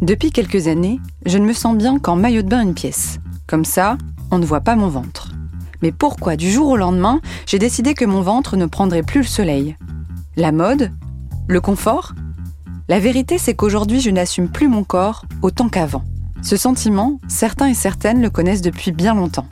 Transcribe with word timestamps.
Depuis 0.00 0.30
quelques 0.30 0.66
années, 0.66 0.98
je 1.26 1.36
ne 1.36 1.44
me 1.44 1.52
sens 1.52 1.76
bien 1.76 1.98
qu'en 1.98 2.16
maillot 2.16 2.40
de 2.40 2.48
bain 2.48 2.62
une 2.62 2.72
pièce. 2.72 3.18
Comme 3.46 3.66
ça, 3.66 3.98
on 4.30 4.38
ne 4.38 4.46
voit 4.46 4.62
pas 4.62 4.74
mon 4.74 4.88
ventre. 4.88 5.28
Mais 5.82 5.92
pourquoi 5.92 6.36
du 6.36 6.50
jour 6.50 6.68
au 6.68 6.76
lendemain, 6.78 7.20
j'ai 7.46 7.58
décidé 7.58 7.92
que 7.92 8.06
mon 8.06 8.22
ventre 8.22 8.56
ne 8.56 8.64
prendrait 8.64 9.02
plus 9.02 9.20
le 9.20 9.26
soleil? 9.26 9.76
La 10.36 10.52
mode? 10.52 10.90
Le 11.48 11.60
confort? 11.60 12.14
La 12.88 12.98
vérité, 12.98 13.36
c'est 13.36 13.54
qu'aujourd'hui, 13.54 14.00
je 14.00 14.08
n'assume 14.08 14.48
plus 14.48 14.68
mon 14.68 14.84
corps 14.84 15.26
autant 15.42 15.68
qu'avant. 15.68 16.04
Ce 16.40 16.56
sentiment, 16.56 17.20
certains 17.28 17.68
et 17.68 17.74
certaines 17.74 18.22
le 18.22 18.30
connaissent 18.30 18.62
depuis 18.62 18.92
bien 18.92 19.14
longtemps. 19.14 19.48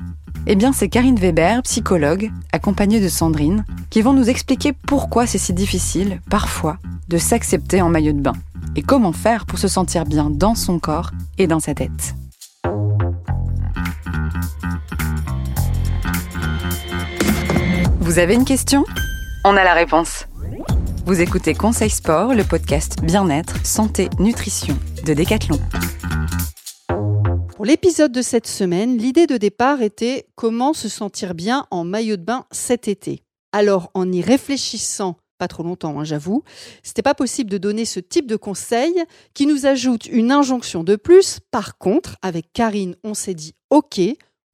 Eh 0.47 0.57
bien, 0.57 0.73
c'est 0.73 0.89
Karine 0.89 1.17
Weber, 1.17 1.63
psychologue, 1.63 2.31
accompagnée 2.53 3.01
de 3.01 3.09
Sandrine, 3.09 3.67
qui 3.91 4.01
vont 4.01 4.15
nous 4.15 4.31
expliquer 4.31 4.73
pourquoi 4.73 5.27
c'est 5.27 5.37
si 5.37 5.53
difficile, 5.53 6.23
parfois, 6.31 6.79
de 7.09 7.19
s'accepter 7.19 7.83
en 7.83 7.91
maillot 7.91 8.13
de 8.13 8.21
bain 8.21 8.33
et 8.79 8.83
comment 8.83 9.13
faire 9.13 9.45
pour 9.45 9.59
se 9.59 9.67
sentir 9.67 10.05
bien 10.05 10.31
dans 10.31 10.55
son 10.55 10.79
corps 10.79 11.11
et 11.37 11.49
dans 11.49 11.59
sa 11.59 11.75
tête. 11.75 12.15
Vous 17.99 18.21
avez 18.21 18.35
une 18.35 18.45
question? 18.45 18.85
On 19.45 19.57
a 19.57 19.65
la 19.65 19.75
réponse. 19.75 20.27
Vous 21.07 21.21
écoutez 21.21 21.55
Conseil 21.55 21.91
Sport, 21.91 22.35
le 22.35 22.45
podcast 22.45 23.03
Bien-être, 23.03 23.67
Santé, 23.67 24.11
Nutrition 24.21 24.79
de 25.05 25.13
Decathlon. 25.13 25.59
Pour 27.57 27.65
l'épisode 27.65 28.13
de 28.13 28.23
cette 28.23 28.47
semaine, 28.47 28.97
l'idée 28.97 29.27
de 29.27 29.39
départ 29.39 29.83
était 29.83 30.29
comment 30.37 30.73
se 30.73 30.89
sentir 30.89 31.35
bien 31.35 31.67
en 31.73 31.83
maillot 31.83 32.17
de 32.17 32.23
bain 32.23 32.45
cet 32.53 32.87
été. 32.87 33.25
Alors, 33.51 33.91
en 33.95 34.13
y 34.13 34.23
réfléchissant 34.23 35.17
pas 35.39 35.49
trop 35.49 35.63
longtemps, 35.63 35.99
hein, 35.99 36.05
j'avoue, 36.05 36.43
c'était 36.83 37.03
pas 37.03 37.15
possible 37.15 37.51
de 37.51 37.59
donner 37.59 37.85
ce 37.85 38.01
type 38.01 38.27
de 38.27 38.37
conseil 38.37 39.05
qui 39.35 39.47
nous 39.47 39.67
ajoute 39.67 40.07
une 40.07 40.33
injonction 40.33 40.85
de 40.85 40.97
plus. 40.97 41.39
Par 41.51 41.79
contre, 41.79 42.17
avec 42.23 42.53
Karine, 42.53 42.97
on 43.05 43.15
s'est 43.15 43.35
dit 43.35 43.55
OK, 43.71 44.01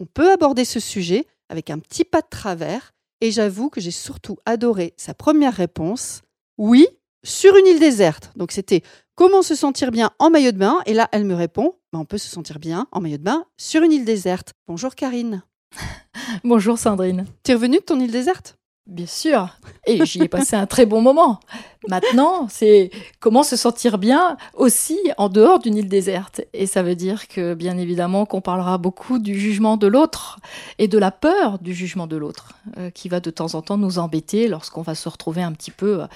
on 0.00 0.06
peut 0.06 0.30
aborder 0.30 0.64
ce 0.64 0.80
sujet 0.80 1.26
avec 1.48 1.70
un 1.70 1.78
petit 1.78 2.04
pas 2.04 2.20
de 2.20 2.28
travers. 2.28 2.92
Et 3.20 3.30
j'avoue 3.30 3.70
que 3.70 3.80
j'ai 3.80 3.90
surtout 3.90 4.36
adoré 4.44 4.92
sa 4.96 5.14
première 5.14 5.54
réponse. 5.54 6.20
Oui, 6.58 6.86
sur 7.24 7.56
une 7.56 7.66
île 7.66 7.80
déserte. 7.80 8.30
Donc 8.36 8.52
c'était 8.52 8.82
comment 9.14 9.42
se 9.42 9.54
sentir 9.54 9.90
bien 9.90 10.10
en 10.18 10.30
maillot 10.30 10.52
de 10.52 10.58
bain? 10.58 10.78
Et 10.86 10.94
là, 10.94 11.08
elle 11.12 11.24
me 11.24 11.34
répond, 11.34 11.76
bah, 11.92 11.98
on 11.98 12.04
peut 12.04 12.18
se 12.18 12.28
sentir 12.28 12.58
bien 12.58 12.86
en 12.92 13.00
maillot 13.00 13.16
de 13.16 13.22
bain 13.22 13.44
sur 13.56 13.82
une 13.82 13.92
île 13.92 14.04
déserte. 14.04 14.52
Bonjour 14.68 14.94
Karine. 14.94 15.42
Bonjour 16.44 16.78
Sandrine. 16.78 17.26
Tu 17.42 17.52
es 17.52 17.54
revenue 17.54 17.78
de 17.78 17.84
ton 17.84 17.98
île 17.98 18.12
déserte? 18.12 18.56
Bien 18.86 19.06
sûr. 19.06 19.48
Et 19.86 20.04
j'y 20.04 20.22
ai 20.22 20.28
passé 20.28 20.56
un 20.56 20.66
très 20.66 20.84
bon 20.84 21.00
moment. 21.00 21.40
Maintenant, 21.88 22.48
c'est 22.50 22.90
comment 23.18 23.42
se 23.42 23.56
sentir 23.56 23.96
bien 23.96 24.36
aussi 24.52 24.98
en 25.16 25.30
dehors 25.30 25.58
d'une 25.58 25.78
île 25.78 25.88
déserte. 25.88 26.42
Et 26.52 26.66
ça 26.66 26.82
veut 26.82 26.94
dire 26.94 27.26
que, 27.26 27.54
bien 27.54 27.78
évidemment, 27.78 28.26
qu'on 28.26 28.42
parlera 28.42 28.76
beaucoup 28.76 29.18
du 29.18 29.40
jugement 29.40 29.78
de 29.78 29.86
l'autre 29.86 30.38
et 30.78 30.86
de 30.86 30.98
la 30.98 31.10
peur 31.10 31.58
du 31.60 31.72
jugement 31.72 32.06
de 32.06 32.16
l'autre, 32.16 32.52
euh, 32.76 32.90
qui 32.90 33.08
va 33.08 33.20
de 33.20 33.30
temps 33.30 33.54
en 33.54 33.62
temps 33.62 33.78
nous 33.78 33.98
embêter 33.98 34.48
lorsqu'on 34.48 34.82
va 34.82 34.94
se 34.94 35.08
retrouver 35.08 35.42
un 35.42 35.52
petit 35.52 35.70
peu 35.70 36.02
euh, 36.02 36.06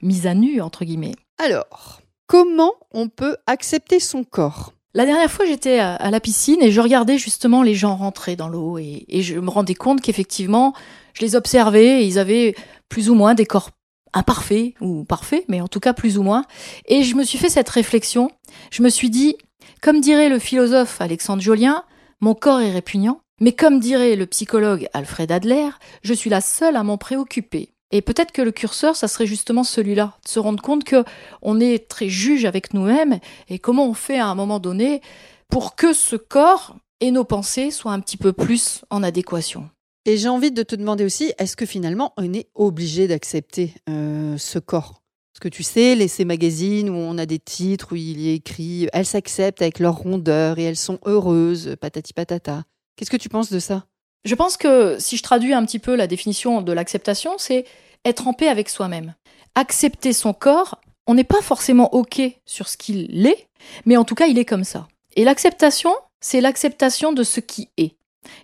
mis 0.00 0.26
à 0.26 0.32
nu, 0.32 0.62
entre 0.62 0.86
guillemets. 0.86 1.16
Alors, 1.36 2.00
comment 2.26 2.72
on 2.92 3.08
peut 3.08 3.36
accepter 3.46 4.00
son 4.00 4.24
corps? 4.24 4.72
La 4.94 5.04
dernière 5.04 5.30
fois, 5.30 5.44
j'étais 5.44 5.80
à 5.80 6.10
la 6.10 6.20
piscine 6.20 6.62
et 6.62 6.70
je 6.70 6.80
regardais 6.80 7.18
justement 7.18 7.64
les 7.64 7.74
gens 7.74 7.96
rentrer 7.96 8.36
dans 8.36 8.46
l'eau 8.46 8.78
et, 8.78 9.04
et 9.08 9.22
je 9.22 9.40
me 9.40 9.50
rendais 9.50 9.74
compte 9.74 10.00
qu'effectivement, 10.00 10.72
je 11.14 11.22
les 11.22 11.36
observais 11.36 12.02
et 12.02 12.06
ils 12.06 12.18
avaient 12.18 12.54
plus 12.88 13.08
ou 13.08 13.14
moins 13.14 13.34
des 13.34 13.46
corps 13.46 13.70
imparfaits 14.12 14.74
ou 14.80 15.04
parfaits, 15.04 15.44
mais 15.48 15.60
en 15.60 15.68
tout 15.68 15.80
cas 15.80 15.92
plus 15.92 16.18
ou 16.18 16.22
moins. 16.22 16.44
Et 16.86 17.02
je 17.02 17.14
me 17.14 17.24
suis 17.24 17.38
fait 17.38 17.48
cette 17.48 17.68
réflexion. 17.68 18.30
Je 18.70 18.82
me 18.82 18.88
suis 18.88 19.10
dit, 19.10 19.36
comme 19.80 20.00
dirait 20.00 20.28
le 20.28 20.38
philosophe 20.38 21.00
Alexandre 21.00 21.42
Jolien, 21.42 21.84
mon 22.20 22.34
corps 22.34 22.60
est 22.60 22.70
répugnant, 22.70 23.20
mais 23.40 23.52
comme 23.52 23.80
dirait 23.80 24.16
le 24.16 24.26
psychologue 24.26 24.88
Alfred 24.92 25.32
Adler, 25.32 25.70
je 26.02 26.14
suis 26.14 26.30
la 26.30 26.40
seule 26.40 26.76
à 26.76 26.82
m'en 26.82 26.98
préoccuper. 26.98 27.70
Et 27.90 28.02
peut-être 28.02 28.32
que 28.32 28.42
le 28.42 28.50
curseur, 28.50 28.96
ça 28.96 29.08
serait 29.08 29.26
justement 29.26 29.62
celui-là, 29.62 30.16
de 30.24 30.28
se 30.28 30.40
rendre 30.40 30.62
compte 30.62 30.84
que 30.84 31.04
on 31.42 31.60
est 31.60 31.88
très 31.88 32.08
juge 32.08 32.44
avec 32.44 32.74
nous-mêmes 32.74 33.20
et 33.48 33.58
comment 33.58 33.86
on 33.86 33.94
fait 33.94 34.18
à 34.18 34.26
un 34.26 34.34
moment 34.34 34.58
donné 34.58 35.00
pour 35.48 35.76
que 35.76 35.92
ce 35.92 36.16
corps 36.16 36.76
et 37.00 37.10
nos 37.10 37.24
pensées 37.24 37.70
soient 37.70 37.92
un 37.92 38.00
petit 38.00 38.16
peu 38.16 38.32
plus 38.32 38.84
en 38.90 39.02
adéquation. 39.02 39.68
Et 40.06 40.18
j'ai 40.18 40.28
envie 40.28 40.52
de 40.52 40.62
te 40.62 40.76
demander 40.76 41.04
aussi, 41.04 41.32
est-ce 41.38 41.56
que 41.56 41.64
finalement 41.64 42.12
on 42.18 42.32
est 42.34 42.48
obligé 42.54 43.08
d'accepter 43.08 43.74
euh, 43.88 44.36
ce 44.36 44.58
corps? 44.58 45.02
Parce 45.32 45.40
que 45.40 45.48
tu 45.48 45.62
sais, 45.62 45.94
les, 45.94 46.08
ces 46.08 46.26
magazines 46.26 46.90
où 46.90 46.94
on 46.94 47.16
a 47.16 47.24
des 47.24 47.38
titres 47.38 47.92
où 47.92 47.96
il 47.96 48.20
y 48.20 48.30
est 48.30 48.36
écrit 48.36 48.88
elles 48.92 49.06
s'acceptent 49.06 49.62
avec 49.62 49.78
leur 49.78 49.96
rondeur 49.96 50.58
et 50.58 50.64
elles 50.64 50.76
sont 50.76 50.98
heureuses, 51.06 51.76
patati 51.80 52.12
patata. 52.12 52.64
Qu'est-ce 52.96 53.10
que 53.10 53.16
tu 53.16 53.30
penses 53.30 53.50
de 53.50 53.58
ça? 53.58 53.86
Je 54.24 54.34
pense 54.34 54.56
que 54.56 54.96
si 54.98 55.16
je 55.16 55.22
traduis 55.22 55.54
un 55.54 55.64
petit 55.64 55.78
peu 55.78 55.96
la 55.96 56.06
définition 56.06 56.60
de 56.60 56.72
l'acceptation, 56.72 57.32
c'est 57.38 57.64
être 58.04 58.28
en 58.28 58.34
paix 58.34 58.48
avec 58.48 58.68
soi-même. 58.68 59.14
Accepter 59.54 60.12
son 60.12 60.34
corps, 60.34 60.80
on 61.06 61.14
n'est 61.14 61.24
pas 61.24 61.40
forcément 61.40 61.94
OK 61.94 62.20
sur 62.44 62.68
ce 62.68 62.76
qu'il 62.76 63.26
est, 63.26 63.48
mais 63.86 63.96
en 63.96 64.04
tout 64.04 64.14
cas 64.14 64.26
il 64.26 64.38
est 64.38 64.44
comme 64.44 64.64
ça. 64.64 64.86
Et 65.16 65.24
l'acceptation, 65.24 65.94
c'est 66.20 66.42
l'acceptation 66.42 67.12
de 67.12 67.22
ce 67.22 67.40
qui 67.40 67.70
est. 67.78 67.96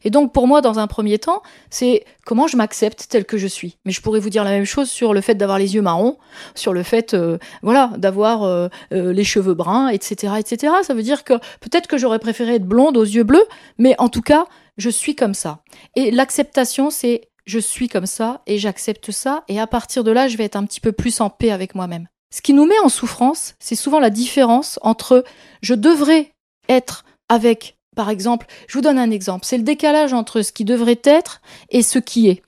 Et 0.04 0.10
donc 0.10 0.32
pour 0.32 0.46
moi, 0.46 0.60
dans 0.60 0.78
un 0.78 0.86
premier 0.86 1.18
temps, 1.18 1.42
c'est 1.70 2.04
comment 2.24 2.46
je 2.46 2.56
m'accepte 2.56 3.06
tel 3.08 3.24
que 3.24 3.38
je 3.38 3.46
suis. 3.46 3.78
Mais 3.84 3.92
je 3.92 4.00
pourrais 4.00 4.20
vous 4.20 4.30
dire 4.30 4.44
la 4.44 4.50
même 4.50 4.64
chose 4.64 4.90
sur 4.90 5.14
le 5.14 5.20
fait 5.20 5.34
d'avoir 5.34 5.58
les 5.58 5.74
yeux 5.74 5.82
marrons, 5.82 6.18
sur 6.54 6.72
le 6.72 6.82
fait, 6.82 7.14
euh, 7.14 7.38
voilà, 7.62 7.92
d'avoir 7.96 8.44
euh, 8.44 8.68
euh, 8.92 9.12
les 9.12 9.24
cheveux 9.24 9.54
bruns, 9.54 9.88
etc., 9.88 10.34
etc. 10.38 10.72
Ça 10.82 10.94
veut 10.94 11.02
dire 11.02 11.24
que 11.24 11.34
peut-être 11.60 11.86
que 11.86 11.98
j'aurais 11.98 12.18
préféré 12.18 12.56
être 12.56 12.66
blonde 12.66 12.96
aux 12.96 13.04
yeux 13.04 13.24
bleus, 13.24 13.46
mais 13.78 13.94
en 13.98 14.08
tout 14.08 14.22
cas, 14.22 14.46
je 14.76 14.90
suis 14.90 15.14
comme 15.14 15.34
ça. 15.34 15.60
Et 15.96 16.10
l'acceptation, 16.10 16.90
c'est 16.90 17.28
je 17.46 17.58
suis 17.58 17.88
comme 17.88 18.06
ça 18.06 18.42
et 18.46 18.58
j'accepte 18.58 19.10
ça. 19.10 19.44
Et 19.48 19.58
à 19.58 19.66
partir 19.66 20.04
de 20.04 20.10
là, 20.10 20.28
je 20.28 20.36
vais 20.36 20.44
être 20.44 20.56
un 20.56 20.64
petit 20.64 20.80
peu 20.80 20.92
plus 20.92 21.20
en 21.20 21.30
paix 21.30 21.50
avec 21.50 21.74
moi-même. 21.74 22.06
Ce 22.32 22.42
qui 22.42 22.52
nous 22.52 22.64
met 22.64 22.78
en 22.84 22.88
souffrance, 22.88 23.54
c'est 23.58 23.74
souvent 23.74 23.98
la 23.98 24.10
différence 24.10 24.78
entre 24.82 25.24
je 25.62 25.74
devrais 25.74 26.32
être 26.68 27.04
avec 27.28 27.76
par 28.00 28.08
exemple, 28.08 28.46
je 28.66 28.78
vous 28.78 28.80
donne 28.80 28.98
un 28.98 29.10
exemple, 29.10 29.44
c'est 29.44 29.58
le 29.58 29.62
décalage 29.62 30.14
entre 30.14 30.40
ce 30.40 30.52
qui 30.52 30.64
devrait 30.64 31.02
être 31.04 31.42
et 31.68 31.82
ce 31.82 31.98
qui 31.98 32.30
est. 32.30 32.40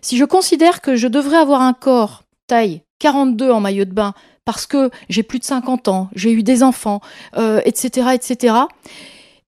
Si 0.00 0.16
je 0.16 0.24
considère 0.24 0.80
que 0.80 0.96
je 0.96 1.08
devrais 1.08 1.36
avoir 1.36 1.60
un 1.60 1.74
corps 1.74 2.22
taille 2.46 2.80
42 3.00 3.50
en 3.50 3.60
maillot 3.60 3.84
de 3.84 3.92
bain 3.92 4.14
parce 4.46 4.64
que 4.64 4.90
j'ai 5.10 5.22
plus 5.22 5.40
de 5.40 5.44
50 5.44 5.88
ans, 5.88 6.08
j'ai 6.14 6.32
eu 6.32 6.42
des 6.42 6.62
enfants, 6.62 7.02
etc., 7.36 7.90
euh, 7.98 8.12
etc., 8.12 8.54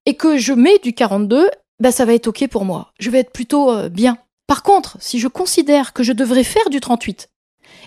et 0.05 0.13
que 0.13 0.37
je 0.37 0.53
mets 0.53 0.79
du 0.83 0.93
42, 0.93 1.49
ben 1.81 1.91
ça 1.91 2.05
va 2.05 2.13
être 2.13 2.27
ok 2.27 2.49
pour 2.49 2.67
moi. 2.67 2.93
Je 3.01 3.09
vais 3.09 3.21
être 3.21 3.33
plutôt 3.33 3.73
euh, 3.73 3.89
bien. 3.89 4.19
Par 4.47 4.63
contre, 4.63 4.99
si 5.01 5.19
je 5.19 5.29
considère 5.29 5.95
que 5.95 6.03
je 6.03 6.13
devrais 6.13 6.45
faire 6.45 6.69
du 6.69 6.81
38 6.81 7.31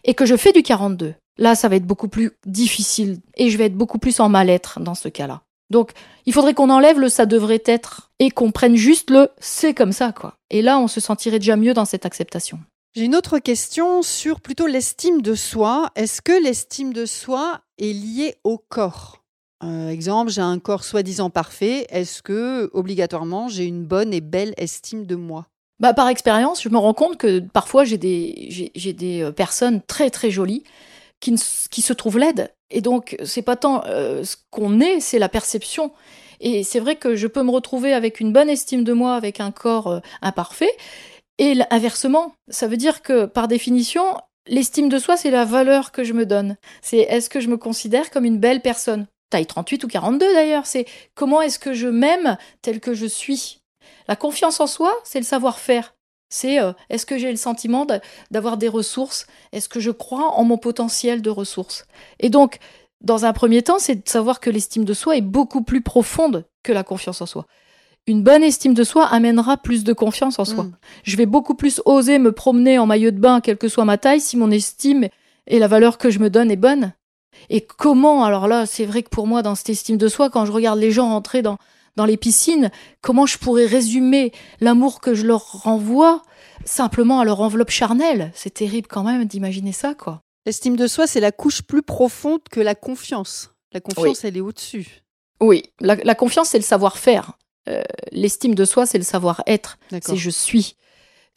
et 0.06 0.16
que 0.16 0.26
je 0.26 0.38
fais 0.38 0.54
du 0.54 0.64
42, 0.64 1.14
là, 1.38 1.54
ça 1.54 1.70
va 1.70 1.76
être 1.76 1.86
beaucoup 1.86 2.08
plus 2.08 2.32
difficile 2.48 3.20
et 3.38 3.52
je 3.52 3.60
vais 3.60 3.66
être 3.66 3.78
beaucoup 3.78 4.00
plus 4.00 4.20
en 4.22 4.28
mal-être 4.28 4.80
dans 4.80 4.96
ce 4.96 5.08
cas-là. 5.08 5.44
Donc, 5.70 5.92
il 6.26 6.34
faudrait 6.34 6.54
qu'on 6.54 6.70
enlève 6.70 7.00
le 7.00 7.10
ça 7.10 7.26
devrait 7.26 7.64
être 7.66 8.12
et 8.20 8.32
qu'on 8.32 8.52
prenne 8.52 8.76
juste 8.76 9.10
le 9.10 9.30
c'est 9.40 9.74
comme 9.74 9.92
ça, 9.92 10.12
quoi. 10.12 10.36
Et 10.50 10.62
là, 10.62 10.80
on 10.80 10.88
se 10.88 11.00
sentirait 11.00 11.40
déjà 11.40 11.56
mieux 11.56 11.74
dans 11.74 11.86
cette 11.86 12.06
acceptation. 12.06 12.60
J'ai 12.96 13.06
une 13.06 13.16
autre 13.16 13.38
question 13.38 14.02
sur 14.02 14.42
plutôt 14.42 14.66
l'estime 14.66 15.22
de 15.22 15.36
soi. 15.36 15.92
Est-ce 15.96 16.22
que 16.22 16.44
l'estime 16.44 16.92
de 16.92 17.06
soi 17.06 17.62
est 17.78 17.94
liée 17.94 18.36
au 18.44 18.58
corps? 18.58 19.24
Euh, 19.64 19.90
Exemple, 19.90 20.32
j'ai 20.32 20.42
un 20.42 20.58
corps 20.58 20.84
soi-disant 20.84 21.30
parfait. 21.30 21.86
Est-ce 21.90 22.24
que 22.24 22.70
obligatoirement 22.74 23.48
j'ai 23.48 23.66
une 23.66 23.86
bonne 23.86 24.12
et 24.12 24.22
belle 24.22 24.54
estime 24.58 25.06
de 25.06 25.16
moi? 25.16 25.48
Bah, 25.80 25.94
par 25.94 26.10
expérience, 26.10 26.64
je 26.64 26.70
me 26.70 26.78
rends 26.78 26.94
compte 26.94 27.18
que 27.18 27.40
parfois 27.40 27.84
j'ai 27.84 27.98
des, 27.98 28.72
j'ai, 28.76 28.94
des 28.94 29.22
euh, 29.22 29.32
personnes 29.32 29.82
très 29.82 30.10
très 30.10 30.32
jolies 30.32 30.64
qui, 31.20 31.36
qui 31.70 31.82
se 31.82 31.94
trouvent 31.94 32.18
laides 32.18 32.54
et 32.72 32.82
donc, 32.82 33.18
c'est 33.24 33.42
pas 33.42 33.56
tant 33.56 33.84
euh, 33.86 34.24
ce 34.24 34.36
qu'on 34.52 34.80
est, 34.80 35.00
c'est 35.00 35.20
la 35.20 35.30
perception. 35.30 35.92
Et 36.40 36.64
c'est 36.64 36.80
vrai 36.80 36.96
que 36.96 37.16
je 37.16 37.28
peux 37.28 37.44
me 37.44 37.52
retrouver 37.52 37.94
avec 37.94 38.20
une 38.20 38.32
bonne 38.32 38.50
estime 38.50 38.84
de 38.84 38.94
moi, 38.94 39.16
avec 39.16 39.40
un 39.40 39.52
corps 39.52 39.88
euh, 39.88 40.00
imparfait. 40.22 40.72
Et 41.38 41.58
inversement, 41.72 42.34
ça 42.50 42.68
veut 42.68 42.78
dire 42.78 43.02
que 43.02 43.26
par 43.26 43.48
définition, 43.48 44.04
l'estime 44.48 44.90
de 44.90 45.00
soi, 45.00 45.18
c'est 45.18 45.32
la 45.32 45.46
valeur 45.46 45.92
que 45.92 46.04
je 46.04 46.14
me 46.14 46.26
donne. 46.26 46.58
C'est 46.82 46.98
est-ce 46.98 47.30
que 47.30 47.40
je 47.40 47.48
me 47.48 47.58
considère 47.58 48.12
comme 48.12 48.26
une 48.26 48.40
belle 48.40 48.62
personne? 48.62 49.08
Taille 49.30 49.46
38 49.46 49.84
ou 49.84 49.88
42 49.88 50.34
d'ailleurs, 50.34 50.66
c'est 50.66 50.86
comment 51.14 51.42
est-ce 51.42 51.60
que 51.60 51.74
je 51.74 51.88
m'aime 51.88 52.38
tel 52.62 52.80
que 52.80 52.94
je 52.94 53.06
suis? 53.06 53.60
La 54.08 54.16
confiance 54.16 54.60
en 54.60 54.68
soi, 54.68 54.94
c'est 55.04 55.20
le 55.20 55.26
savoir-faire. 55.26 55.94
C'est 56.30 56.62
euh, 56.62 56.74
est-ce 56.90 57.06
que 57.06 57.18
j'ai 57.18 57.32
le 57.32 57.38
sentiment 57.38 57.88
d'avoir 58.32 58.58
des 58.58 58.68
ressources? 58.68 59.26
Est-ce 59.52 59.68
que 59.68 59.80
je 59.80 59.92
crois 59.92 60.34
en 60.34 60.44
mon 60.44 60.58
potentiel 60.58 61.22
de 61.22 61.30
ressources? 61.30 61.86
Et 62.20 62.30
donc, 62.30 62.60
dans 63.02 63.26
un 63.26 63.34
premier 63.34 63.64
temps, 63.64 63.80
c'est 63.80 63.96
de 63.96 64.10
savoir 64.10 64.40
que 64.40 64.50
l'estime 64.50 64.86
de 64.86 64.94
soi 64.94 65.18
est 65.18 65.22
beaucoup 65.22 65.64
plus 65.64 65.82
profonde 65.82 66.46
que 66.64 66.72
la 66.72 66.84
confiance 66.84 67.22
en 67.22 67.26
soi. 67.26 67.46
Une 68.08 68.24
bonne 68.24 68.44
estime 68.44 68.74
de 68.74 68.84
soi 68.84 69.06
amènera 69.06 69.58
plus 69.58 69.84
de 69.84 69.94
confiance 69.94 70.40
en 70.40 70.46
soi. 70.46 70.64
Mm. 70.64 70.72
Je 71.04 71.18
vais 71.18 71.26
beaucoup 71.26 71.56
plus 71.56 71.82
oser 71.86 72.20
me 72.20 72.32
promener 72.32 72.80
en 72.80 72.86
maillot 72.86 73.12
de 73.12 73.20
bain, 73.20 73.42
quelle 73.42 73.58
que 73.58 73.68
soit 73.68 73.86
ma 73.86 73.98
taille, 73.98 74.22
si 74.22 74.38
mon 74.38 74.52
estime 74.52 75.08
et 75.48 75.60
la 75.60 75.68
valeur 75.68 75.98
que 75.98 76.10
je 76.10 76.20
me 76.20 76.30
donne 76.30 76.52
est 76.52 76.56
bonne. 76.56 76.94
Et 77.50 77.62
comment, 77.62 78.24
alors 78.24 78.48
là, 78.48 78.66
c'est 78.66 78.86
vrai 78.86 79.04
que 79.04 79.10
pour 79.10 79.28
moi, 79.28 79.42
dans 79.42 79.56
cette 79.56 79.70
estime 79.70 79.98
de 79.98 80.08
soi, 80.08 80.30
quand 80.30 80.46
je 80.46 80.52
regarde 80.52 80.80
les 80.80 80.92
gens 80.92 81.10
rentrer 81.10 81.42
dans, 81.42 81.58
dans 81.96 82.06
les 82.06 82.18
piscines, 82.18 82.72
comment 83.02 83.26
je 83.26 83.38
pourrais 83.38 83.66
résumer 83.66 84.32
l'amour 84.62 85.02
que 85.02 85.14
je 85.14 85.26
leur 85.26 85.64
renvoie 85.64 86.24
simplement 86.66 87.20
à 87.20 87.26
leur 87.26 87.42
enveloppe 87.42 87.72
charnelle? 87.72 88.32
C'est 88.36 88.54
terrible 88.54 88.88
quand 88.88 89.04
même 89.04 89.26
d'imaginer 89.26 89.72
ça, 89.72 89.94
quoi. 89.94 90.22
L'estime 90.46 90.76
de 90.76 90.88
soi, 90.88 91.06
c'est 91.08 91.20
la 91.20 91.32
couche 91.32 91.62
plus 91.62 91.84
profonde 91.84 92.42
que 92.50 92.60
la 92.60 92.76
confiance. 92.76 93.54
La 93.72 93.82
confiance, 93.82 94.24
elle 94.24 94.38
est 94.38 94.42
au-dessus. 94.42 95.04
Oui, 95.42 95.64
la, 95.80 96.16
confiance, 96.16 96.50
c'est 96.50 96.58
le 96.58 96.64
savoir-faire. 96.64 97.34
Euh, 97.68 97.82
l'estime 98.12 98.56
de 98.56 98.66
soi, 98.66 98.86
c'est 98.86 98.98
le 98.98 99.04
savoir-être. 99.04 99.78
C'est 100.02 100.16
je 100.16 100.30
suis. 100.30 100.76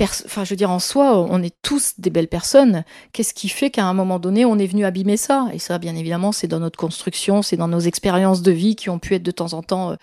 Enfin, 0.01 0.45
je 0.45 0.51
veux 0.51 0.57
dire, 0.57 0.71
en 0.71 0.81
soi, 0.81 1.17
on 1.31 1.43
est 1.43 1.55
tous 1.63 1.95
des 1.99 2.11
belles 2.11 2.29
personnes. 2.29 2.85
Qu'est-ce 3.13 3.35
qui 3.35 3.49
fait 3.49 3.71
qu'à 3.71 3.85
un 3.85 3.95
moment 3.95 4.19
donné, 4.19 4.45
on 4.45 4.59
est 4.59 4.67
venu 4.67 4.85
abîmer 4.85 5.17
ça? 5.17 5.49
Et 5.53 5.59
ça, 5.59 5.79
bien 5.79 5.95
évidemment, 5.95 6.33
c'est 6.33 6.49
dans 6.49 6.59
notre 6.59 6.79
construction, 6.79 7.43
c'est 7.43 7.57
dans 7.57 7.69
nos 7.69 7.81
expériences 7.81 8.43
de 8.43 8.51
vie 8.51 8.75
qui 8.75 8.91
ont 8.91 8.99
pu 8.99 9.15
être 9.15 9.23
de 9.23 9.31
temps 9.31 9.53
en 9.53 9.63
temps 9.63 9.97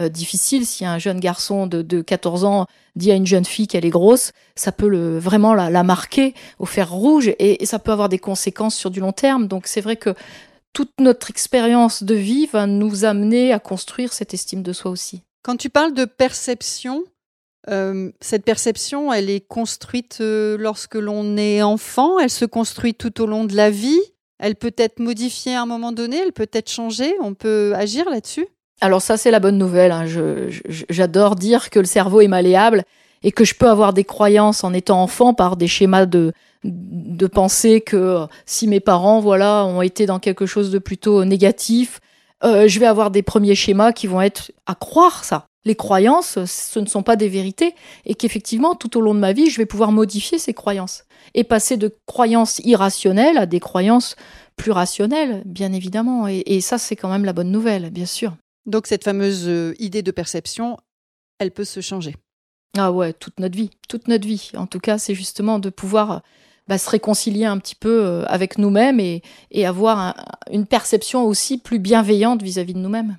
euh, 0.00 0.08
difficiles. 0.08 0.66
Si 0.66 0.84
un 0.84 0.98
jeune 0.98 1.20
garçon 1.20 1.66
de, 1.66 2.02
14 2.02 2.44
ans 2.44 2.66
dit 2.96 3.10
à 3.10 3.14
une 3.14 3.26
jeune 3.26 3.44
fille 3.44 3.66
qu'elle 3.66 3.84
est 3.84 3.90
grosse, 3.90 4.32
ça 4.56 4.72
peut 4.72 5.18
vraiment 5.18 5.54
la, 5.54 5.82
marquer 5.82 6.34
au 6.58 6.66
fer 6.66 6.90
rouge 6.90 7.32
et, 7.38 7.64
ça 7.66 7.78
peut 7.78 7.92
avoir 7.92 8.08
des 8.08 8.18
conséquences 8.18 8.74
sur 8.74 8.90
du 8.90 9.00
long 9.00 9.12
terme. 9.12 9.48
Donc 9.48 9.66
c'est 9.66 9.80
vrai 9.80 9.96
que 9.96 10.14
toute 10.72 10.92
notre 11.00 11.30
expérience 11.30 12.02
de 12.02 12.14
vie 12.14 12.46
va 12.46 12.66
nous 12.66 13.04
amener 13.04 13.52
à 13.52 13.58
construire 13.58 14.12
cette 14.12 14.34
estime 14.34 14.62
de 14.62 14.72
soi 14.72 14.90
aussi. 14.90 15.22
Quand 15.42 15.56
tu 15.56 15.70
parles 15.70 15.94
de 15.94 16.04
perception, 16.04 17.04
euh, 17.68 18.10
cette 18.20 18.44
perception, 18.44 19.12
elle 19.12 19.30
est 19.30 19.46
construite 19.46 20.18
euh, 20.20 20.56
lorsque 20.58 20.94
l'on 20.94 21.36
est 21.36 21.62
enfant, 21.62 22.18
elle 22.18 22.30
se 22.30 22.44
construit 22.44 22.94
tout 22.94 23.20
au 23.20 23.26
long 23.26 23.44
de 23.44 23.54
la 23.54 23.70
vie, 23.70 24.00
elle 24.38 24.56
peut 24.56 24.74
être 24.76 24.98
modifiée 24.98 25.54
à 25.54 25.62
un 25.62 25.66
moment 25.66 25.92
donné, 25.92 26.16
elle 26.16 26.32
peut 26.32 26.50
être 26.52 26.70
changée, 26.70 27.14
on 27.20 27.34
peut 27.34 27.72
agir 27.76 28.10
là-dessus? 28.10 28.46
Alors 28.82 29.00
ça, 29.00 29.16
c'est 29.16 29.30
la 29.30 29.38
bonne 29.38 29.58
nouvelle. 29.58 29.92
Hein. 29.92 30.04
J'adore 30.90 31.36
dire 31.36 31.70
que 31.70 31.78
le 31.78 31.84
cerveau 31.84 32.20
est 32.20 32.28
malléable 32.28 32.82
et 33.22 33.30
que 33.30 33.44
je 33.44 33.54
peux 33.54 33.68
avoir 33.68 33.92
des 33.92 34.02
croyances 34.02 34.64
en 34.64 34.74
étant 34.74 35.00
enfant 35.00 35.34
par 35.34 35.56
des 35.56 35.68
schémas 35.68 36.04
de, 36.04 36.32
de 36.64 37.26
penser 37.28 37.80
que 37.80 38.26
si 38.44 38.66
mes 38.66 38.80
parents 38.80 39.20
voilà 39.20 39.64
ont 39.64 39.82
été 39.82 40.04
dans 40.04 40.18
quelque 40.18 40.46
chose 40.46 40.72
de 40.72 40.80
plutôt 40.80 41.24
négatif, 41.24 42.00
euh, 42.42 42.66
je 42.66 42.80
vais 42.80 42.86
avoir 42.86 43.12
des 43.12 43.22
premiers 43.22 43.54
schémas 43.54 43.92
qui 43.92 44.08
vont 44.08 44.20
être 44.20 44.50
à 44.66 44.74
croire 44.74 45.22
ça 45.22 45.46
les 45.64 45.76
croyances, 45.76 46.44
ce 46.44 46.80
ne 46.80 46.86
sont 46.86 47.04
pas 47.04 47.14
des 47.14 47.28
vérités, 47.28 47.76
et 48.04 48.16
qu'effectivement, 48.16 48.74
tout 48.74 48.98
au 48.98 49.00
long 49.00 49.14
de 49.14 49.20
ma 49.20 49.32
vie, 49.32 49.48
je 49.48 49.58
vais 49.58 49.66
pouvoir 49.66 49.92
modifier 49.92 50.38
ces 50.38 50.54
croyances, 50.54 51.04
et 51.34 51.44
passer 51.44 51.76
de 51.76 51.94
croyances 52.06 52.60
irrationnelles 52.64 53.38
à 53.38 53.46
des 53.46 53.60
croyances 53.60 54.16
plus 54.56 54.72
rationnelles, 54.72 55.42
bien 55.46 55.72
évidemment. 55.72 56.26
Et, 56.28 56.60
ça, 56.60 56.78
c'est 56.78 56.96
quand 56.96 57.08
même 57.08 57.24
la 57.24 57.32
bonne 57.32 57.50
nouvelle, 57.50 57.90
bien 57.90 58.06
sûr. 58.06 58.34
Donc 58.66 58.86
cette 58.86 59.04
fameuse 59.04 59.48
euh, 59.48 59.74
idée 59.78 60.02
de 60.02 60.10
perception, 60.10 60.78
elle 61.38 61.50
peut 61.50 61.64
se 61.64 61.80
changer. 61.80 62.16
Ah 62.76 62.92
ouais, 62.92 63.12
toute 63.12 63.38
notre 63.40 63.56
vie, 63.56 63.70
toute 63.88 64.08
notre 64.08 64.26
vie. 64.26 64.50
En 64.56 64.66
tout 64.66 64.80
cas, 64.80 64.98
c'est 64.98 65.14
justement 65.14 65.58
de 65.58 65.68
pouvoir 65.68 66.22
bah, 66.68 66.78
se 66.78 66.88
réconcilier 66.88 67.44
un 67.44 67.58
petit 67.58 67.74
peu 67.74 68.02
euh, 68.04 68.24
avec 68.26 68.56
nous-mêmes 68.56 69.00
et, 69.00 69.22
avoir 69.66 70.14
une 70.50 70.66
perception 70.66 71.24
aussi 71.24 71.58
plus 71.58 71.78
bienveillante 71.78 72.42
vis 72.42 72.58
à 72.58 72.64
-vis 72.64 72.72
de 72.74 72.78
nous-mêmes. 72.78 73.18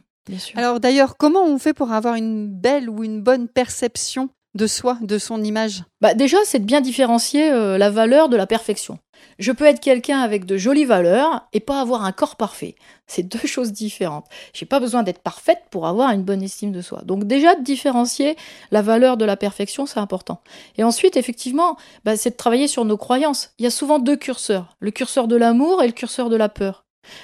Alors 0.56 0.80
d'ailleurs, 0.80 1.18
comment 1.18 1.44
on 1.44 1.58
fait 1.60 1.74
pour 1.74 1.92
avoir 1.92 2.16
une 2.16 2.48
belle 2.48 2.90
ou 2.90 3.04
une 3.04 3.22
bonne 3.22 3.48
perception 3.48 4.30
de 4.56 4.68
soi, 4.68 4.98
de 5.02 5.18
son 5.18 5.44
image? 5.44 5.84
Bah 6.02 6.14
Déjà, 6.14 6.38
c'est 6.46 6.60
de 6.60 6.66
bien 6.66 6.82
différencier 6.82 7.52
euh, 7.52 7.78
la 7.78 7.90
valeur 7.90 8.30
de 8.30 8.38
la 8.38 8.48
perfection. 8.48 9.00
Je 9.40 9.52
peux 9.52 9.66
être 9.66 9.80
quelqu'un 9.80 10.20
avec 10.20 10.46
de 10.46 10.58
jolies 10.58 10.86
valeurs 10.86 11.48
et 11.54 11.60
pas 11.60 11.82
avoir 11.82 12.06
un 12.06 12.12
corps 12.12 12.36
parfait. 12.36 12.76
C'est 13.08 13.24
deux 13.24 13.48
choses 13.48 13.72
différentes. 13.72 14.26
J'ai 14.54 14.66
pas 14.66 14.80
besoin 14.80 15.04
d'être 15.04 15.22
parfaite 15.22 15.64
pour 15.70 15.88
avoir 15.88 16.12
une 16.12 16.24
bonne 16.24 16.42
estime 16.42 16.72
de 16.72 16.82
soi. 16.82 17.02
Donc 17.04 17.26
déjà 17.26 17.56
de 17.56 17.64
différencier 17.64 18.36
la 18.72 18.82
valeur 18.82 19.18
de 19.18 19.26
la 19.26 19.38
perfection, 19.38 19.86
c'est 19.86 20.00
important. 20.00 20.42
Et 20.78 20.84
ensuite, 20.84 21.18
effectivement, 21.18 21.78
bah, 22.06 22.16
c'est 22.16 22.32
de 22.32 22.36
travailler 22.36 22.68
sur 22.68 22.86
nos 22.86 22.98
croyances. 22.98 23.52
Il 23.60 23.64
y 23.64 23.68
a 23.68 23.72
souvent 23.72 24.00
deux 24.00 24.16
curseurs, 24.16 24.76
le 24.80 24.92
curseur 24.92 25.28
de 25.28 25.36
l'amour 25.36 25.84
et 25.84 25.88
le 25.88 25.94
curseur 25.94 26.30
de 26.30 26.36
la 26.36 26.50
peur. 26.50 26.83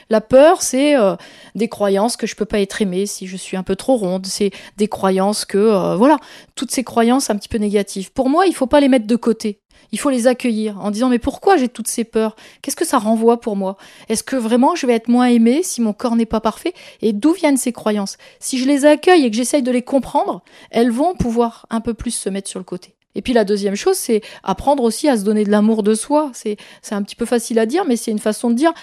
La 0.09 0.21
peur, 0.21 0.61
c'est 0.61 0.95
euh, 0.95 1.15
des 1.55 1.67
croyances 1.67 2.17
que 2.17 2.27
je 2.27 2.35
peux 2.35 2.45
pas 2.45 2.59
être 2.59 2.81
aimée 2.81 3.05
si 3.05 3.27
je 3.27 3.37
suis 3.37 3.57
un 3.57 3.63
peu 3.63 3.75
trop 3.75 3.97
ronde. 3.97 4.25
C'est 4.25 4.51
des 4.77 4.87
croyances 4.87 5.45
que, 5.45 5.57
euh, 5.57 5.95
voilà, 5.95 6.17
toutes 6.55 6.71
ces 6.71 6.83
croyances 6.83 7.29
un 7.29 7.35
petit 7.35 7.49
peu 7.49 7.57
négatives. 7.57 8.11
Pour 8.11 8.29
moi, 8.29 8.45
il 8.45 8.53
faut 8.53 8.67
pas 8.67 8.79
les 8.79 8.89
mettre 8.89 9.07
de 9.07 9.15
côté. 9.15 9.59
Il 9.91 9.99
faut 9.99 10.09
les 10.09 10.27
accueillir 10.27 10.79
en 10.79 10.91
disant 10.91 11.09
mais 11.09 11.19
pourquoi 11.19 11.57
j'ai 11.57 11.67
toutes 11.67 11.87
ces 11.87 12.03
peurs? 12.03 12.35
Qu'est-ce 12.61 12.75
que 12.75 12.85
ça 12.85 12.99
renvoie 12.99 13.39
pour 13.39 13.55
moi? 13.55 13.77
Est-ce 14.07 14.23
que 14.23 14.35
vraiment 14.35 14.75
je 14.75 14.85
vais 14.85 14.93
être 14.93 15.07
moins 15.07 15.25
aimée 15.25 15.63
si 15.63 15.81
mon 15.81 15.93
corps 15.93 16.15
n'est 16.15 16.27
pas 16.27 16.41
parfait? 16.41 16.73
Et 17.01 17.11
d'où 17.11 17.33
viennent 17.33 17.57
ces 17.57 17.71
croyances? 17.71 18.17
Si 18.39 18.59
je 18.59 18.67
les 18.67 18.85
accueille 18.85 19.25
et 19.25 19.31
que 19.31 19.35
j'essaye 19.35 19.63
de 19.63 19.71
les 19.71 19.81
comprendre, 19.81 20.43
elles 20.69 20.91
vont 20.91 21.15
pouvoir 21.15 21.65
un 21.69 21.81
peu 21.81 21.93
plus 21.93 22.11
se 22.11 22.29
mettre 22.29 22.49
sur 22.49 22.59
le 22.59 22.65
côté. 22.65 22.93
Et 23.15 23.21
puis 23.21 23.33
la 23.33 23.43
deuxième 23.43 23.75
chose, 23.75 23.97
c'est 23.97 24.21
apprendre 24.43 24.83
aussi 24.83 25.09
à 25.09 25.17
se 25.17 25.23
donner 25.23 25.43
de 25.43 25.49
l'amour 25.49 25.81
de 25.81 25.95
soi. 25.95 26.31
C'est 26.33 26.57
un 26.91 27.01
petit 27.01 27.15
peu 27.15 27.25
facile 27.25 27.57
à 27.57 27.65
dire, 27.65 27.83
mais 27.85 27.95
c'est 27.95 28.11
une 28.11 28.19
façon 28.19 28.49
de 28.49 28.55
dire 28.55 28.73